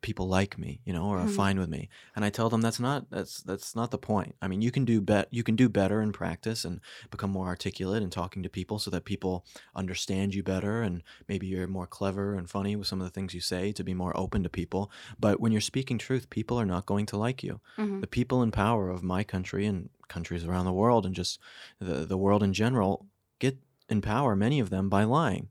people 0.00 0.28
like 0.28 0.58
me, 0.58 0.80
you 0.84 0.92
know, 0.92 1.06
or 1.06 1.18
are 1.18 1.24
mm-hmm. 1.24 1.34
fine 1.34 1.58
with 1.58 1.68
me. 1.68 1.88
And 2.14 2.24
I 2.24 2.30
tell 2.30 2.48
them 2.48 2.60
that's 2.60 2.80
not 2.80 3.10
that's 3.10 3.42
that's 3.42 3.74
not 3.74 3.90
the 3.90 3.98
point. 3.98 4.34
I 4.40 4.48
mean, 4.48 4.62
you 4.62 4.70
can 4.70 4.84
do 4.84 5.00
bet 5.00 5.28
you 5.30 5.42
can 5.42 5.56
do 5.56 5.68
better 5.68 6.00
in 6.02 6.12
practice 6.12 6.64
and 6.64 6.80
become 7.10 7.30
more 7.30 7.46
articulate 7.46 8.02
in 8.02 8.10
talking 8.10 8.42
to 8.42 8.48
people 8.48 8.78
so 8.78 8.90
that 8.90 9.04
people 9.04 9.44
understand 9.74 10.34
you 10.34 10.42
better 10.42 10.82
and 10.82 11.02
maybe 11.28 11.46
you're 11.46 11.66
more 11.66 11.86
clever 11.86 12.34
and 12.34 12.48
funny 12.48 12.76
with 12.76 12.86
some 12.86 13.00
of 13.00 13.06
the 13.06 13.12
things 13.12 13.34
you 13.34 13.40
say 13.40 13.72
to 13.72 13.84
be 13.84 13.94
more 13.94 14.16
open 14.16 14.42
to 14.42 14.48
people. 14.48 14.90
But 15.18 15.40
when 15.40 15.52
you're 15.52 15.60
speaking 15.60 15.98
truth, 15.98 16.30
people 16.30 16.58
are 16.60 16.66
not 16.66 16.86
going 16.86 17.06
to 17.06 17.16
like 17.16 17.42
you. 17.42 17.60
Mm-hmm. 17.78 18.00
The 18.00 18.06
people 18.06 18.42
in 18.42 18.50
power 18.50 18.90
of 18.90 19.02
my 19.02 19.24
country 19.24 19.66
and 19.66 19.90
countries 20.08 20.44
around 20.44 20.66
the 20.66 20.72
world 20.72 21.06
and 21.06 21.14
just 21.14 21.38
the 21.80 22.04
the 22.04 22.18
world 22.18 22.42
in 22.42 22.52
general 22.52 23.06
get 23.38 23.56
in 23.88 24.00
power 24.00 24.36
many 24.36 24.60
of 24.60 24.70
them 24.70 24.88
by 24.88 25.04
lying. 25.04 25.48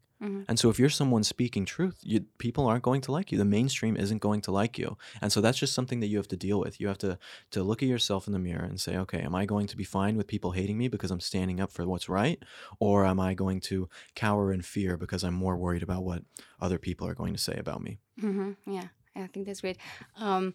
And 0.47 0.59
so, 0.59 0.69
if 0.69 0.77
you're 0.77 0.89
someone 0.89 1.23
speaking 1.23 1.65
truth, 1.65 1.97
you, 2.03 2.21
people 2.37 2.67
aren't 2.67 2.83
going 2.83 3.01
to 3.01 3.11
like 3.11 3.31
you. 3.31 3.37
The 3.37 3.45
mainstream 3.45 3.97
isn't 3.97 4.19
going 4.19 4.41
to 4.41 4.51
like 4.51 4.77
you, 4.77 4.97
and 5.21 5.31
so 5.31 5.41
that's 5.41 5.57
just 5.57 5.73
something 5.73 5.99
that 5.99 6.07
you 6.07 6.17
have 6.17 6.27
to 6.27 6.37
deal 6.37 6.59
with. 6.59 6.79
You 6.79 6.87
have 6.89 6.99
to 6.99 7.17
to 7.51 7.63
look 7.63 7.81
at 7.81 7.89
yourself 7.89 8.27
in 8.27 8.33
the 8.33 8.39
mirror 8.39 8.63
and 8.63 8.79
say, 8.79 8.97
okay, 8.97 9.19
am 9.19 9.33
I 9.33 9.45
going 9.45 9.67
to 9.67 9.77
be 9.77 9.83
fine 9.83 10.15
with 10.17 10.27
people 10.27 10.51
hating 10.51 10.77
me 10.77 10.87
because 10.89 11.11
I'm 11.11 11.19
standing 11.19 11.59
up 11.59 11.71
for 11.71 11.85
what's 11.85 12.07
right, 12.09 12.41
or 12.79 13.05
am 13.05 13.19
I 13.19 13.33
going 13.33 13.61
to 13.61 13.89
cower 14.15 14.53
in 14.53 14.61
fear 14.61 14.97
because 14.97 15.23
I'm 15.23 15.33
more 15.33 15.57
worried 15.57 15.83
about 15.83 16.03
what 16.03 16.23
other 16.59 16.77
people 16.77 17.07
are 17.07 17.15
going 17.15 17.33
to 17.33 17.39
say 17.41 17.55
about 17.57 17.81
me? 17.81 17.99
hmm 18.19 18.51
Yeah, 18.67 18.87
I 19.15 19.27
think 19.27 19.47
that's 19.47 19.61
great. 19.61 19.77
Um, 20.17 20.53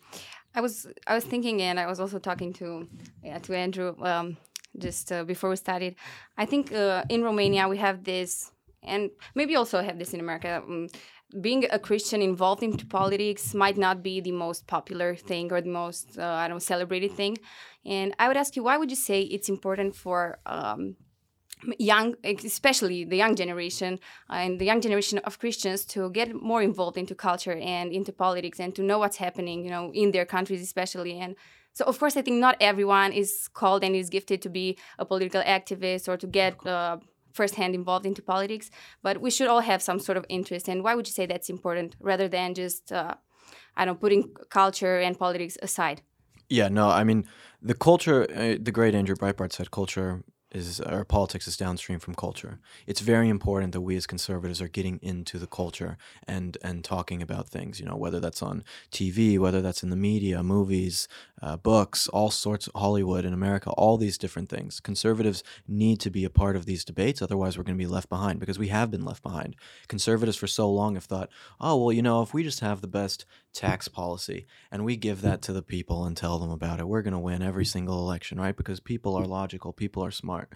I 0.55 0.61
was 0.61 0.87
I 1.07 1.15
was 1.15 1.25
thinking, 1.25 1.61
and 1.63 1.79
I 1.81 1.87
was 1.87 1.99
also 2.01 2.19
talking 2.19 2.53
to 2.55 2.89
yeah, 3.23 3.39
to 3.39 3.55
Andrew 3.57 3.95
um, 4.03 4.37
just 4.79 5.11
uh, 5.13 5.25
before 5.25 5.51
we 5.51 5.57
started. 5.57 5.95
I 6.37 6.47
think 6.47 6.73
uh, 6.73 7.03
in 7.09 7.23
Romania 7.23 7.69
we 7.69 7.79
have 7.79 8.05
this, 8.05 8.53
and 8.87 9.11
maybe 9.35 9.57
also 9.57 9.83
have 9.83 9.99
this 9.99 10.15
in 10.15 10.21
America. 10.21 10.63
Um, 10.67 10.89
being 11.41 11.67
a 11.71 11.79
Christian 11.79 12.23
involved 12.23 12.63
into 12.63 12.87
politics 12.87 13.53
might 13.53 13.77
not 13.77 14.03
be 14.03 14.21
the 14.21 14.33
most 14.33 14.67
popular 14.67 15.17
thing 15.17 15.53
or 15.53 15.61
the 15.61 15.69
most, 15.69 16.19
uh, 16.19 16.23
I 16.23 16.47
don't 16.47 16.57
know, 16.57 16.61
celebrated 16.61 17.13
thing. 17.13 17.37
And 17.85 18.15
I 18.19 18.29
would 18.29 18.37
ask 18.37 18.55
you, 18.55 18.63
why 18.63 18.77
would 18.77 18.91
you 18.91 18.97
say 18.97 19.23
it's 19.23 19.49
important 19.49 19.97
for 19.97 20.39
um, 20.47 20.97
young 21.79 22.15
especially 22.25 23.05
the 23.05 23.17
young 23.17 23.35
generation 23.35 23.99
uh, 24.31 24.35
and 24.35 24.61
the 24.61 24.65
young 24.65 24.81
generation 24.81 25.19
of 25.21 25.39
christians 25.39 25.85
to 25.85 26.11
get 26.11 26.35
more 26.35 26.63
involved 26.63 26.99
into 26.99 27.15
culture 27.15 27.55
and 27.55 27.93
into 27.93 28.13
politics 28.13 28.61
and 28.61 28.75
to 28.75 28.83
know 28.83 28.99
what's 28.99 29.17
happening 29.17 29.65
you 29.65 29.71
know 29.71 29.91
in 29.95 30.11
their 30.11 30.27
countries 30.27 30.63
especially 30.63 31.19
and 31.19 31.35
so 31.73 31.85
of 31.87 31.99
course 31.99 32.17
i 32.17 32.23
think 32.23 32.39
not 32.39 32.57
everyone 32.61 33.13
is 33.13 33.49
called 33.55 33.83
and 33.83 33.97
is 33.97 34.11
gifted 34.11 34.43
to 34.43 34.51
be 34.51 34.77
a 34.99 35.05
political 35.05 35.43
activist 35.43 36.09
or 36.09 36.17
to 36.17 36.27
get 36.27 36.55
uh, 36.67 36.99
firsthand 37.39 37.73
involved 37.81 38.07
into 38.11 38.23
politics 38.35 38.67
but 39.03 39.15
we 39.25 39.31
should 39.31 39.49
all 39.53 39.65
have 39.71 39.81
some 39.83 39.99
sort 40.07 40.19
of 40.21 40.25
interest. 40.29 40.69
And 40.69 40.83
why 40.85 40.95
would 40.95 41.07
you 41.09 41.13
say 41.19 41.27
that's 41.27 41.51
important 41.57 41.97
rather 42.11 42.29
than 42.37 42.49
just 42.63 42.93
uh, 42.93 43.15
i 43.77 43.85
don't 43.85 43.95
know 43.95 44.01
putting 44.07 44.23
culture 44.61 44.97
and 45.07 45.19
politics 45.19 45.57
aside? 45.69 45.99
Yeah 46.59 46.69
no 46.81 46.85
i 47.01 47.03
mean 47.09 47.21
the 47.71 47.75
culture 47.89 48.19
uh, 48.41 48.57
the 48.67 48.73
great 48.79 48.95
andrew 48.95 49.17
breitbart 49.23 49.53
said 49.53 49.69
culture 49.71 50.11
is 50.57 50.81
our 50.81 51.05
politics 51.05 51.47
is 51.47 51.57
downstream 51.57 51.99
from 51.99 52.15
culture. 52.15 52.59
It's 52.87 53.01
very 53.01 53.29
important 53.29 53.73
that 53.73 53.81
we 53.81 53.97
as 53.97 54.07
conservatives 54.07 54.61
are 54.63 54.69
getting 54.69 54.99
into 55.03 55.39
the 55.39 55.47
culture 55.47 55.99
and 56.27 56.57
and 56.63 56.83
talking 56.83 57.23
about 57.23 57.49
things. 57.49 57.81
You 57.81 57.87
know, 57.87 57.97
whether 57.97 58.21
that's 58.21 58.43
on 58.43 58.65
TV, 58.91 59.39
whether 59.39 59.61
that's 59.61 59.83
in 59.83 59.91
the 59.91 59.97
media, 59.97 60.43
movies, 60.43 61.09
uh, 61.43 61.57
books, 61.57 62.09
all 62.09 62.31
sorts, 62.31 62.67
of 62.67 62.73
Hollywood 62.75 63.25
in 63.25 63.33
America, 63.33 63.71
all 63.71 63.97
these 63.97 64.19
different 64.19 64.49
things. 64.49 64.81
Conservatives 64.81 65.43
need 65.69 66.01
to 66.01 66.11
be 66.11 66.25
a 66.25 66.31
part 66.31 66.57
of 66.57 66.67
these 66.67 66.85
debates, 66.85 67.21
otherwise 67.21 67.59
we're 67.59 67.65
going 67.65 67.79
to 67.79 67.85
be 67.85 67.91
left 67.91 68.09
behind 68.09 68.41
because 68.41 68.59
we 68.59 68.69
have 68.69 68.91
been 68.91 69.05
left 69.05 69.23
behind. 69.23 69.57
Conservatives 69.89 70.37
for 70.37 70.47
so 70.47 70.71
long 70.71 70.95
have 70.95 71.05
thought, 71.05 71.29
oh 71.61 71.77
well, 71.77 71.93
you 71.93 72.03
know, 72.03 72.23
if 72.23 72.33
we 72.33 72.43
just 72.43 72.61
have 72.61 72.81
the 72.81 72.87
best 72.87 73.27
tax 73.57 73.89
policy 73.89 74.47
and 74.71 74.85
we 74.85 74.97
give 74.97 75.23
that 75.23 75.41
to 75.43 75.53
the 75.53 75.63
people 75.63 76.05
and 76.05 76.17
tell 76.17 76.39
them 76.39 76.51
about 76.51 76.79
it, 76.79 76.87
we're 76.87 77.03
going 77.03 77.13
to 77.13 77.19
win 77.19 77.43
every 77.43 77.65
single 77.65 77.99
election, 78.01 78.39
right? 78.39 78.57
Because 78.57 78.81
people 78.81 79.15
are 79.17 79.25
logical, 79.25 79.73
people 79.73 80.05
are 80.05 80.11
smart. 80.11 80.53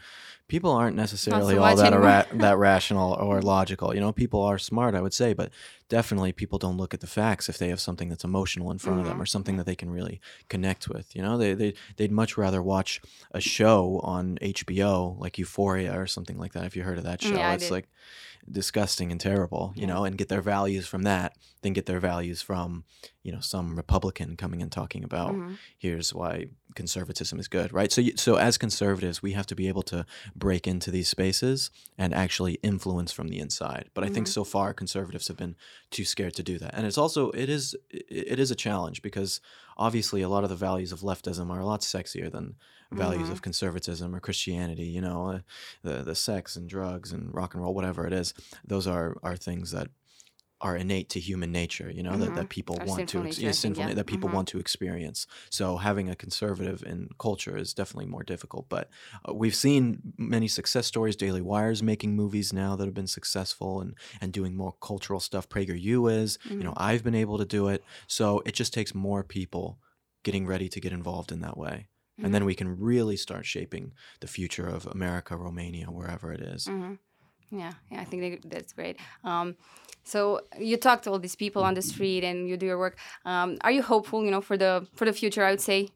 People 0.49 0.71
aren't 0.73 0.97
necessarily 0.97 1.55
so 1.55 1.63
all 1.63 1.77
that 1.77 2.39
that 2.39 2.59
rational 2.59 3.13
or 3.15 3.41
logical. 3.41 3.95
You 3.95 4.01
know, 4.01 4.13
people 4.13 4.43
are 4.43 4.59
smart, 4.59 4.95
I 4.95 5.01
would 5.01 5.15
say, 5.15 5.33
but 5.33 5.51
definitely 5.89 6.33
people 6.33 6.59
don't 6.59 6.77
look 6.77 6.93
at 6.93 7.01
the 7.01 7.07
facts 7.07 7.49
if 7.49 7.57
they 7.57 7.69
have 7.69 7.81
something 7.81 8.09
that's 8.09 8.25
emotional 8.25 8.71
in 8.71 8.79
front 8.79 9.01
of 9.01 9.07
them 9.07 9.19
Mhm. 9.19 9.23
or 9.23 9.27
something 9.27 9.57
that 9.57 9.67
they 9.67 9.77
can 9.77 9.91
really 9.91 10.21
connect 10.49 10.89
with. 10.89 11.15
You 11.17 11.23
know, 11.23 11.39
they 11.39 11.55
they 11.55 11.75
they'd 11.97 12.13
much 12.13 12.37
rather 12.37 12.63
watch 12.63 13.01
a 13.33 13.41
show 13.41 14.01
on 14.03 14.39
HBO 14.43 15.17
like 15.21 15.39
Euphoria 15.39 15.99
or 15.99 16.07
something 16.07 16.37
like 16.39 16.53
that. 16.53 16.65
If 16.65 16.77
you 16.77 16.83
heard 16.83 16.99
of 16.99 17.05
that 17.05 17.23
show, 17.23 17.31
Mm, 17.37 17.39
Yeah, 17.39 17.55
it's 17.55 17.71
like 17.71 17.89
disgusting 18.51 19.11
and 19.13 19.21
terrible. 19.21 19.73
You 19.77 19.83
Yeah. 19.83 19.95
know, 19.95 20.05
and 20.05 20.19
get 20.19 20.29
their 20.29 20.43
values 20.43 20.87
from 20.87 21.03
that, 21.05 21.37
then 21.63 21.73
get 21.73 21.87
their 21.87 22.01
values 22.01 22.43
from 22.43 22.85
you 23.23 23.33
know 23.33 23.41
some 23.41 23.77
Republican 23.77 24.37
coming 24.37 24.63
and 24.63 24.73
talking 24.73 25.05
about 25.05 25.35
Mhm. 25.35 25.59
here's 25.79 26.13
why 26.15 26.47
conservatism 26.75 27.39
is 27.41 27.49
good, 27.49 27.73
right? 27.73 27.91
So, 27.91 28.01
you, 28.01 28.13
so 28.17 28.37
as 28.37 28.57
conservatives, 28.57 29.21
we 29.23 29.33
have 29.33 29.47
to 29.47 29.57
be 29.57 29.67
able 29.69 29.83
to 29.85 30.07
break 30.37 30.67
into 30.69 30.91
these 30.91 31.09
spaces 31.09 31.71
and 31.99 32.15
actually 32.15 32.55
influence 32.63 33.11
from 33.13 33.29
the 33.29 33.39
inside. 33.41 33.91
But 33.95 34.05
I 34.05 34.09
think 34.09 34.27
Mhm. 34.27 34.31
so 34.33 34.45
far 34.45 34.73
conservatives 34.73 35.29
have 35.29 35.37
been 35.37 35.57
too 35.91 36.05
scared 36.05 36.35
to 36.35 36.43
do 36.43 36.59
that, 36.59 36.75
and 36.75 36.87
it's 36.87 36.99
also 36.99 37.31
it 37.31 37.49
is 37.49 37.75
it 37.91 38.39
is 38.39 38.51
a 38.51 38.55
challenge 38.55 39.03
because 39.03 39.41
obviously 39.77 40.23
a 40.23 40.29
lot 40.29 40.45
of 40.45 40.51
the 40.51 40.57
values 40.57 40.93
of 40.93 41.01
leftism 41.01 41.51
are 41.51 41.61
a 41.61 41.67
lot 41.67 41.81
sexier 41.81 42.31
than 42.31 42.55
values 42.93 43.29
Mhm. 43.29 43.33
of 43.33 43.43
conservatism 43.43 44.15
or 44.15 44.21
Christianity. 44.21 44.85
You 44.85 45.01
know, 45.01 45.29
uh, 45.31 45.41
the 45.83 46.03
the 46.05 46.15
sex 46.15 46.57
and 46.57 46.69
drugs 46.69 47.13
and 47.13 47.35
rock 47.35 47.55
and 47.55 47.63
roll, 47.63 47.75
whatever 47.75 48.07
it 48.07 48.13
is, 48.13 48.35
those 48.65 48.87
are 48.87 49.17
are 49.23 49.37
things 49.37 49.71
that 49.73 49.89
are 50.61 50.77
innate 50.77 51.09
to 51.09 51.21
human 51.21 51.51
nature, 51.53 51.91
you 51.91 52.03
know, 52.03 52.17
that, 52.19 52.35
that 52.35 52.49
people 52.51 52.77
Our 52.81 52.87
want 52.87 53.09
to 53.09 53.19
ex- 53.19 53.39
nature, 53.39 53.43
yeah, 53.43 53.49
I 53.49 53.53
think, 53.53 53.77
yeah. 53.79 53.95
that 53.95 54.07
people 54.07 54.29
Mhm. 54.29 54.35
want 54.35 54.49
to 54.49 54.59
experience. 54.59 55.27
So 55.49 55.79
having 55.79 56.11
a 56.11 56.15
conservative 56.17 56.83
in 56.83 57.09
culture 57.19 57.57
is 57.57 57.73
definitely 57.73 58.11
more 58.11 58.23
difficult. 58.23 58.69
But 58.69 58.91
uh, 59.27 59.33
we've 59.35 59.55
seen 59.55 60.01
many 60.19 60.49
success 60.49 60.87
stories. 60.87 61.17
Daily 61.17 61.41
Wire's 61.41 61.83
making 61.83 62.15
movies 62.15 62.53
now 62.53 62.77
that 62.77 62.85
have 62.85 62.95
been 62.95 63.07
successful 63.07 63.81
and 63.81 63.95
and 64.21 64.33
doing 64.33 64.55
more 64.55 64.75
cultural 64.81 65.21
stuff. 65.21 65.49
PragerU 65.49 66.13
is. 66.13 66.39
You 66.45 66.57
know, 66.57 66.71
Mm-hmm. 66.71 66.83
I've 66.91 67.03
been 67.05 67.15
able 67.15 67.39
to 67.39 67.45
do 67.47 67.69
it. 67.69 67.83
So 68.07 68.43
it 68.45 68.53
just 68.53 68.73
takes 68.75 68.95
more 68.95 69.23
people 69.25 69.79
getting 70.23 70.47
ready 70.47 70.69
to 70.69 70.81
get 70.81 70.93
involved 70.93 71.33
in 71.33 71.41
that 71.41 71.57
way. 71.57 71.89
And 72.23 72.35
then 72.35 72.45
we 72.45 72.55
can 72.55 72.79
really 72.79 73.17
start 73.17 73.47
shaping 73.47 73.95
the 74.21 74.27
future 74.27 74.69
of 74.69 74.85
America, 74.87 75.35
Romania, 75.39 75.87
wherever 75.87 76.31
it 76.35 76.43
is. 76.43 76.69
Yeah, 77.51 77.73
yeah, 77.91 78.01
I 78.01 78.05
think 78.05 78.23
they, 78.23 78.49
that's 78.49 78.73
great. 78.73 78.97
Um, 79.25 79.57
so 80.05 80.41
you 80.59 80.77
talk 80.77 81.03
to 81.03 81.11
all 81.11 81.19
these 81.19 81.37
people 81.37 81.63
on 81.63 81.75
the 81.75 81.83
street 81.83 82.25
and 82.25 82.49
you 82.49 82.57
do 82.57 82.67
your 82.67 82.79
work. 82.79 82.99
Um, 83.25 83.59
are 83.63 83.71
you 83.71 83.83
hopeful, 83.83 84.25
you 84.25 84.31
know, 84.31 84.41
for 84.41 84.57
the 84.57 84.87
for 84.95 85.05
the 85.05 85.13
future? 85.13 85.45
I 85.45 85.51
would 85.51 85.61
say. 85.61 85.89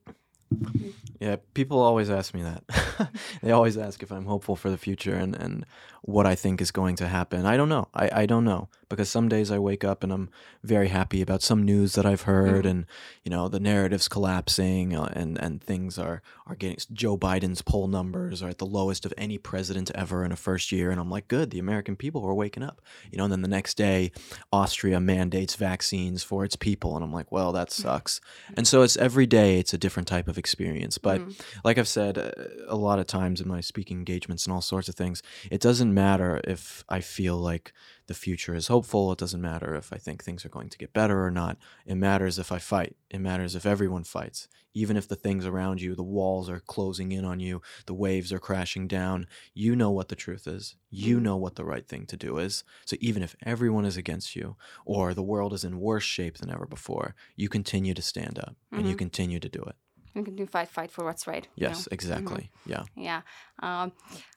Yeah, 1.21 1.37
people 1.55 1.81
always 1.81 2.11
ask 2.11 2.35
me 2.35 2.43
that. 2.43 3.11
they 3.43 3.51
always 3.51 3.79
ask 3.79 4.03
if 4.03 4.13
I'm 4.13 4.27
hopeful 4.27 4.57
for 4.57 4.69
the 4.69 4.77
future 4.77 5.15
and, 5.15 5.35
and 5.35 5.65
what 6.03 6.27
I 6.27 6.35
think 6.35 6.61
is 6.61 6.71
going 6.71 6.97
to 6.97 7.09
happen. 7.09 7.47
I 7.47 7.57
don't 7.57 7.71
know. 7.71 7.89
I, 7.95 8.11
I 8.23 8.27
don't 8.27 8.45
know 8.45 8.69
because 8.95 9.11
some 9.11 9.29
days 9.29 9.51
I 9.51 9.59
wake 9.59 9.85
up 9.85 10.03
and 10.03 10.13
I'm 10.13 10.31
very 10.63 10.89
happy 10.89 11.21
about 11.21 11.43
some 11.43 11.63
news 11.63 11.95
that 11.95 12.07
I've 12.07 12.23
heard 12.23 12.65
and 12.67 12.87
you 13.23 13.31
know 13.31 13.49
the 13.49 13.61
narrative's 13.61 14.09
collapsing 14.09 14.95
uh, 14.95 15.13
and 15.13 15.39
and 15.39 15.63
things 15.63 15.99
are 15.99 16.23
are 16.47 16.55
getting 16.55 16.79
Joe 16.93 17.17
Biden's 17.17 17.63
poll 17.63 17.89
numbers 17.89 18.43
are 18.43 18.49
at 18.49 18.59
the 18.59 18.67
lowest 18.67 19.05
of 19.05 19.15
any 19.19 19.39
president 19.39 19.91
ever 19.95 20.25
in 20.25 20.33
a 20.33 20.37
first 20.37 20.73
year 20.73 20.91
and 20.91 21.01
I'm 21.01 21.11
like 21.11 21.29
good 21.29 21.51
the 21.51 21.59
American 21.59 21.97
people 21.97 22.25
are 22.25 22.35
waking 22.35 22.63
up 22.63 22.81
you 23.11 23.19
know 23.19 23.25
and 23.25 23.33
then 23.33 23.43
the 23.43 23.49
next 23.49 23.77
day 23.77 24.13
Austria 24.53 25.01
mandates 25.01 25.57
vaccines 25.57 26.23
for 26.23 26.45
its 26.45 26.57
people 26.57 26.95
and 26.95 27.05
I'm 27.05 27.13
like 27.13 27.31
well 27.33 27.53
that 27.53 27.71
sucks. 27.71 28.21
And 28.57 28.67
so 28.67 28.83
it's 28.83 28.97
every 28.97 29.27
day 29.27 29.59
it's 29.59 29.75
a 29.75 29.79
different 29.79 30.09
type 30.09 30.29
of 30.29 30.39
experience 30.39 30.99
but 30.99 31.21
like 31.65 31.79
I've 31.79 31.89
said 31.89 32.19
uh, 32.19 32.31
a 32.69 32.77
lot 32.77 32.99
of 32.99 33.07
times 33.07 33.41
in 33.41 33.49
my 33.49 33.61
speaking 33.61 33.99
engagements 33.99 34.47
and 34.47 34.53
all 34.53 34.61
sorts 34.61 34.89
of 34.89 34.95
things, 34.95 35.23
it 35.51 35.61
doesn't 35.61 35.93
matter 35.93 36.41
if 36.45 36.85
I 36.89 37.01
feel 37.01 37.37
like 37.37 37.73
the 38.07 38.15
future 38.15 38.55
is 38.55 38.69
hopeful. 38.69 38.84
It 39.13 39.19
doesn't 39.19 39.41
matter 39.41 39.75
if 39.75 39.93
I 39.93 39.97
think 39.97 40.23
things 40.23 40.45
are 40.45 40.51
going 40.51 40.69
to 40.69 40.79
get 40.79 40.93
better 40.93 41.25
or 41.25 41.31
not. 41.31 41.57
It 41.87 41.97
matters 41.97 42.39
if 42.39 42.53
I 42.53 42.59
fight. 42.59 42.97
It 43.11 43.21
matters 43.21 43.55
if 43.55 43.67
everyone 43.67 44.05
fights. 44.05 44.49
Even 44.75 44.97
if 44.97 45.07
the 45.07 45.17
things 45.17 45.47
around 45.47 45.81
you, 45.81 45.95
the 45.95 46.03
walls 46.03 46.51
are 46.51 46.61
closing 46.61 47.13
in 47.13 47.25
on 47.25 47.39
you, 47.41 47.63
the 47.87 47.95
waves 47.95 48.33
are 48.33 48.41
crashing 48.41 48.89
down, 48.89 49.27
you 49.55 49.77
know 49.77 49.91
what 49.91 50.09
the 50.09 50.17
truth 50.17 50.47
is. 50.47 50.75
You 50.91 51.19
mm. 51.19 51.23
know 51.23 51.37
what 51.37 51.55
the 51.55 51.65
right 51.65 51.87
thing 51.87 52.07
to 52.07 52.17
do 52.17 52.39
is. 52.39 52.65
So 52.85 52.97
even 53.01 53.23
if 53.23 53.37
everyone 53.45 53.85
is 53.85 53.97
against 53.97 54.35
you 54.35 54.57
or 54.85 55.15
the 55.15 55.23
world 55.23 55.53
is 55.53 55.65
in 55.65 55.79
worse 55.79 56.05
shape 56.05 56.39
than 56.39 56.51
ever 56.51 56.67
before, 56.67 57.15
you 57.37 57.49
continue 57.49 57.95
to 57.95 58.03
stand 58.03 58.39
up 58.39 58.57
and 58.73 58.83
you 58.83 58.89
mm-hmm. 58.89 58.99
continue 58.99 59.39
to 59.41 59.49
do 59.49 59.63
it. 59.63 59.77
You 60.15 60.23
can 60.23 60.37
do 60.37 60.47
fight, 60.47 60.69
fight 60.69 60.91
for 60.91 61.05
what's 61.05 61.27
right. 61.27 61.47
you 61.57 61.67
Yes, 61.67 61.73
know? 61.73 61.81
Mm-hmm. 61.81 61.95
exactly. 61.95 62.51
Yeah. 62.67 62.83
Yeah. 62.97 63.23
Um, 63.61 63.93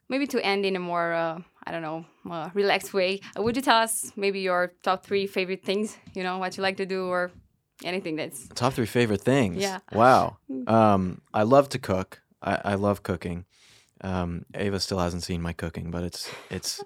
maybe 0.10 0.28
to 0.28 0.46
end 0.46 0.66
in 0.66 0.76
a 0.76 0.80
more, 0.80 1.14
uh, 1.14 1.40
I 1.66 1.72
don't 1.72 1.82
know, 1.82 2.06
uh, 2.30 2.50
relaxed 2.54 2.94
way, 2.94 3.22
uh, 3.38 3.42
would 3.42 3.56
you 3.56 3.62
tell 3.62 3.78
us 3.78 4.12
maybe 4.16 4.40
your 4.40 4.74
top 4.84 5.06
three 5.06 5.28
favorite 5.28 5.64
things, 5.64 5.98
you 6.14 6.24
know, 6.24 6.38
what 6.38 6.58
you 6.58 6.64
like 6.64 6.78
to 6.78 6.86
do 6.86 7.08
or 7.08 7.32
anything 7.84 8.16
that's. 8.16 8.48
Top 8.50 8.74
three 8.74 8.86
favorite 8.86 9.22
things. 9.22 9.58
Yeah. 9.58 9.80
Wow. 9.92 10.38
Um, 10.68 11.22
I 11.34 11.44
love 11.44 11.70
to 11.70 11.80
cook. 11.80 12.22
I, 12.42 12.62
I 12.64 12.76
love 12.76 13.04
cooking. 13.04 13.46
Um, 14.02 14.46
Ava 14.54 14.80
still 14.80 15.00
hasn't 15.00 15.24
seen 15.24 15.42
my 15.42 15.54
cooking, 15.54 15.90
but 15.92 16.04
it's 16.04 16.30
it's 16.52 16.84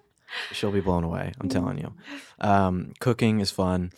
she'll 0.51 0.71
be 0.71 0.79
blown 0.79 1.03
away. 1.03 1.33
I'm 1.39 1.49
telling 1.49 1.77
you. 1.77 1.93
Um, 2.39 2.93
cooking 2.99 3.41
is 3.41 3.51
fun. 3.51 3.91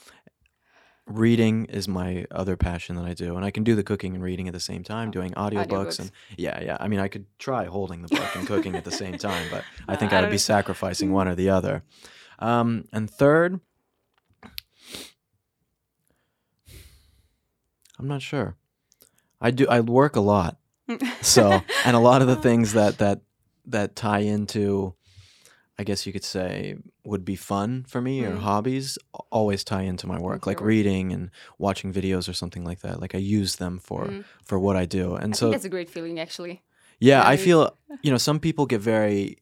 Reading 1.05 1.65
is 1.65 1.88
my 1.88 2.25
other 2.31 2.55
passion 2.55 2.95
that 2.95 3.03
I 3.05 3.13
do, 3.13 3.36
and 3.36 3.43
I 3.43 3.51
can 3.51 3.63
do 3.65 3.75
the 3.75 3.83
cooking 3.83 4.15
and 4.15 4.24
reading 4.24 4.48
at 4.48 4.53
the 4.53 4.60
same 4.60 4.83
time, 4.83 5.12
doing 5.12 5.31
audiobooks, 5.31 5.67
Audiobooks. 5.67 6.00
and 6.00 6.12
yeah, 6.38 6.62
yeah. 6.63 6.77
I 6.79 6.88
mean, 6.88 7.00
I 7.01 7.10
could 7.10 7.25
try 7.39 7.65
holding 7.65 8.01
the 8.01 8.07
book 8.07 8.36
and 8.36 8.48
cooking 8.48 8.75
at 8.75 8.86
the 8.86 8.91
same 8.91 9.17
time, 9.17 9.45
but 9.51 9.63
I 9.88 9.93
Uh, 9.93 9.98
think 9.98 10.13
I 10.13 10.19
I 10.19 10.22
would 10.22 10.31
be 10.31 10.38
sacrificing 10.38 11.12
one 11.12 11.27
or 11.27 11.36
the 11.36 11.50
other. 11.50 11.83
Um, 12.39 12.86
and 12.93 13.10
third, 13.10 13.60
I'm 18.00 18.07
not 18.07 18.22
sure. 18.22 18.55
I 19.41 19.51
do. 19.51 19.67
I 19.67 19.81
work 19.81 20.15
a 20.15 20.22
lot, 20.22 20.57
so 21.22 21.62
and 21.86 21.95
a 21.95 22.00
lot 22.00 22.22
of 22.22 22.27
the 22.29 22.36
things 22.38 22.74
that 22.74 22.98
that 23.00 23.22
that 23.65 23.95
tie 23.95 24.19
into, 24.19 24.95
I 25.80 25.84
guess 25.84 26.06
you 26.06 26.13
could 26.13 26.24
say, 26.24 26.75
would 27.03 27.25
be 27.25 27.36
fun 27.36 27.84
for 27.88 28.00
me 28.01 28.24
or 28.25 28.36
Mhm. 28.36 28.42
hobbies 28.42 28.98
always 29.32 29.63
tie 29.63 29.82
into 29.82 30.06
my 30.08 30.20
work, 30.20 30.46
like 30.46 30.60
work. 30.60 30.68
reading 30.68 31.12
and 31.12 31.32
watching 31.58 31.92
videos 31.92 32.30
or 32.30 32.34
something 32.34 32.63
like 32.63 32.82
that. 32.82 33.00
Like 33.01 33.15
I 33.15 33.18
use 33.20 33.56
them 33.56 33.80
for 33.80 34.06
Mhm. 34.06 34.24
for 34.44 34.60
what 34.60 34.75
I 34.75 34.86
do, 34.86 35.15
and 35.15 35.34
I 35.34 35.38
so 35.38 35.50
that's 35.51 35.65
a 35.65 35.70
great 35.70 35.89
feeling, 35.89 36.20
actually. 36.20 36.62
yeah, 37.00 37.27
I 37.27 37.38
feel 37.38 37.75
you 38.03 38.12
know 38.12 38.20
some 38.20 38.39
people 38.39 38.65
get 38.65 38.82
very 38.82 39.38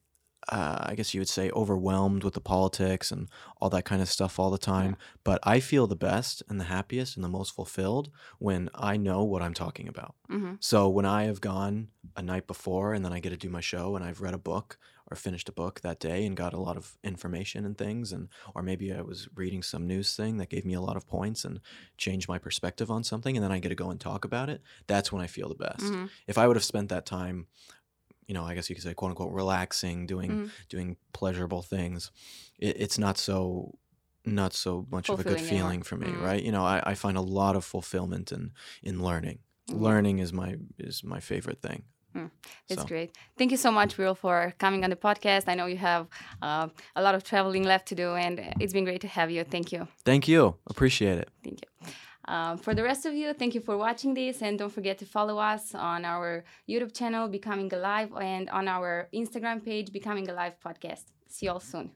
uh, 0.49 0.79
I 0.89 0.95
guess 0.95 1.13
you 1.13 1.21
would 1.21 1.29
say, 1.29 1.51
overwhelmed 1.51 2.23
with 2.23 2.33
the 2.33 2.41
politics 2.41 3.11
and 3.11 3.29
all 3.61 3.69
that 3.69 3.85
kind 3.85 4.01
of 4.01 4.09
stuff 4.09 4.39
all 4.39 4.49
the 4.49 4.57
time. 4.57 4.97
But 5.23 5.39
I 5.43 5.59
feel 5.59 5.85
the 5.85 5.95
best 5.95 6.41
and 6.49 6.59
the 6.59 6.63
happiest 6.65 7.15
and 7.15 7.23
the 7.23 7.29
most 7.29 7.53
fulfilled 7.53 8.09
when 8.39 8.67
I 8.73 8.97
know 8.97 9.23
what 9.23 9.43
I'm 9.43 9.53
talking 9.53 9.87
about. 9.87 10.15
hmm 10.27 10.55
So 10.59 10.89
when 10.89 11.05
I 11.05 11.23
have 11.25 11.41
gone 11.41 11.89
a 12.17 12.23
night 12.23 12.47
before 12.47 12.93
and 12.95 13.05
then 13.05 13.13
I 13.13 13.19
get 13.19 13.29
to 13.29 13.37
do 13.37 13.49
my 13.49 13.61
show 13.61 13.95
and 13.95 14.03
I've 14.03 14.19
read 14.19 14.33
a 14.33 14.39
book 14.39 14.77
or 15.11 15.15
finished 15.15 15.49
a 15.49 15.51
book 15.51 15.81
that 15.81 15.99
day 15.99 16.25
and 16.25 16.37
got 16.37 16.53
a 16.53 16.59
lot 16.59 16.77
of 16.77 16.97
information 17.03 17.65
and 17.65 17.77
things 17.77 18.11
and 18.13 18.29
or 18.55 18.63
maybe 18.63 18.93
I 18.93 19.01
was 19.01 19.27
reading 19.35 19.61
some 19.63 19.85
news 19.85 20.15
thing 20.15 20.37
that 20.37 20.49
gave 20.49 20.65
me 20.65 20.73
a 20.73 20.81
lot 20.81 20.95
of 20.97 21.07
points 21.07 21.43
and 21.45 21.59
changed 21.97 22.29
my 22.29 22.39
perspective 22.39 22.89
on 22.89 23.03
something 23.03 23.35
and 23.35 23.43
then 23.43 23.51
I 23.51 23.59
get 23.59 23.69
to 23.69 23.75
go 23.75 23.91
and 23.91 23.99
talk 23.99 24.25
about 24.25 24.49
it, 24.49 24.61
that's 24.87 25.11
when 25.11 25.21
I 25.21 25.27
feel 25.27 25.49
the 25.49 25.55
best. 25.55 25.93
hmm 25.93 26.05
If 26.27 26.37
I 26.37 26.47
would 26.47 26.55
have 26.55 26.63
spent 26.63 26.89
that 26.89 27.05
time, 27.05 27.47
you 28.27 28.33
know, 28.33 28.43
I 28.45 28.55
guess 28.55 28.69
you 28.69 28.75
could 28.75 28.83
say 28.83 28.93
quote 28.93 29.09
unquote 29.11 29.33
relaxing, 29.33 30.05
doing 30.05 30.31
Mhm. 30.31 30.51
doing 30.69 30.97
pleasurable 31.13 31.61
things, 31.61 32.11
it, 32.59 32.79
it's 32.79 32.97
not 32.97 33.17
so 33.17 33.77
not 34.25 34.53
so 34.53 34.85
much 34.91 35.11
of 35.11 35.19
a 35.19 35.23
good 35.23 35.39
feeling 35.41 35.81
for 35.81 35.97
me, 35.97 36.13
Mm. 36.13 36.21
right? 36.21 36.43
You 36.43 36.51
know, 36.51 36.63
I, 36.63 36.81
I 36.91 36.95
find 36.95 37.17
a 37.17 37.21
lot 37.21 37.55
of 37.55 37.65
fulfillment 37.65 38.31
in 38.31 38.53
in 38.83 39.01
learning. 39.03 39.39
Yeah. 39.67 39.75
Learning 39.77 40.19
is 40.19 40.31
my 40.33 40.57
is 40.77 41.03
my 41.03 41.19
favorite 41.19 41.61
thing. 41.61 41.85
That's 42.13 42.81
So- 42.81 42.87
great. 42.87 43.15
Thank 43.37 43.51
you 43.51 43.57
so 43.57 43.71
much, 43.71 43.97
Will, 43.97 44.15
for 44.15 44.53
coming 44.57 44.83
on 44.83 44.89
the 44.89 44.95
podcast. 44.95 45.43
I 45.47 45.55
know 45.55 45.65
you 45.67 45.77
have 45.77 46.07
uh, 46.41 46.67
a 46.95 47.01
lot 47.01 47.15
of 47.15 47.23
traveling 47.23 47.63
left 47.63 47.87
to 47.89 47.95
do, 47.95 48.15
and 48.15 48.39
it's 48.59 48.73
been 48.73 48.85
great 48.85 49.01
to 49.01 49.07
have 49.07 49.29
you. 49.31 49.43
Thank 49.43 49.71
you. 49.71 49.87
Thank 50.05 50.27
you. 50.27 50.55
Appreciate 50.67 51.17
it. 51.19 51.29
Thank 51.43 51.59
you. 51.63 51.87
Um, 52.25 52.57
for 52.59 52.73
the 52.75 52.83
rest 52.83 53.05
of 53.05 53.13
you, 53.13 53.33
thank 53.33 53.55
you 53.55 53.61
for 53.61 53.75
watching 53.77 54.13
this, 54.13 54.41
and 54.43 54.57
don't 54.59 54.69
forget 54.71 54.97
to 54.99 55.05
follow 55.05 55.37
us 55.39 55.73
on 55.73 56.05
our 56.05 56.43
YouTube 56.69 56.93
channel, 56.93 57.27
Becoming 57.27 57.73
Alive, 57.73 58.09
and 58.21 58.47
on 58.51 58.67
our 58.67 59.09
Instagram 59.13 59.65
page, 59.65 59.91
Becoming 59.91 60.29
Alive 60.29 60.53
Podcast. 60.63 61.05
See 61.27 61.47
you 61.47 61.53
all 61.53 61.59
soon. 61.59 61.91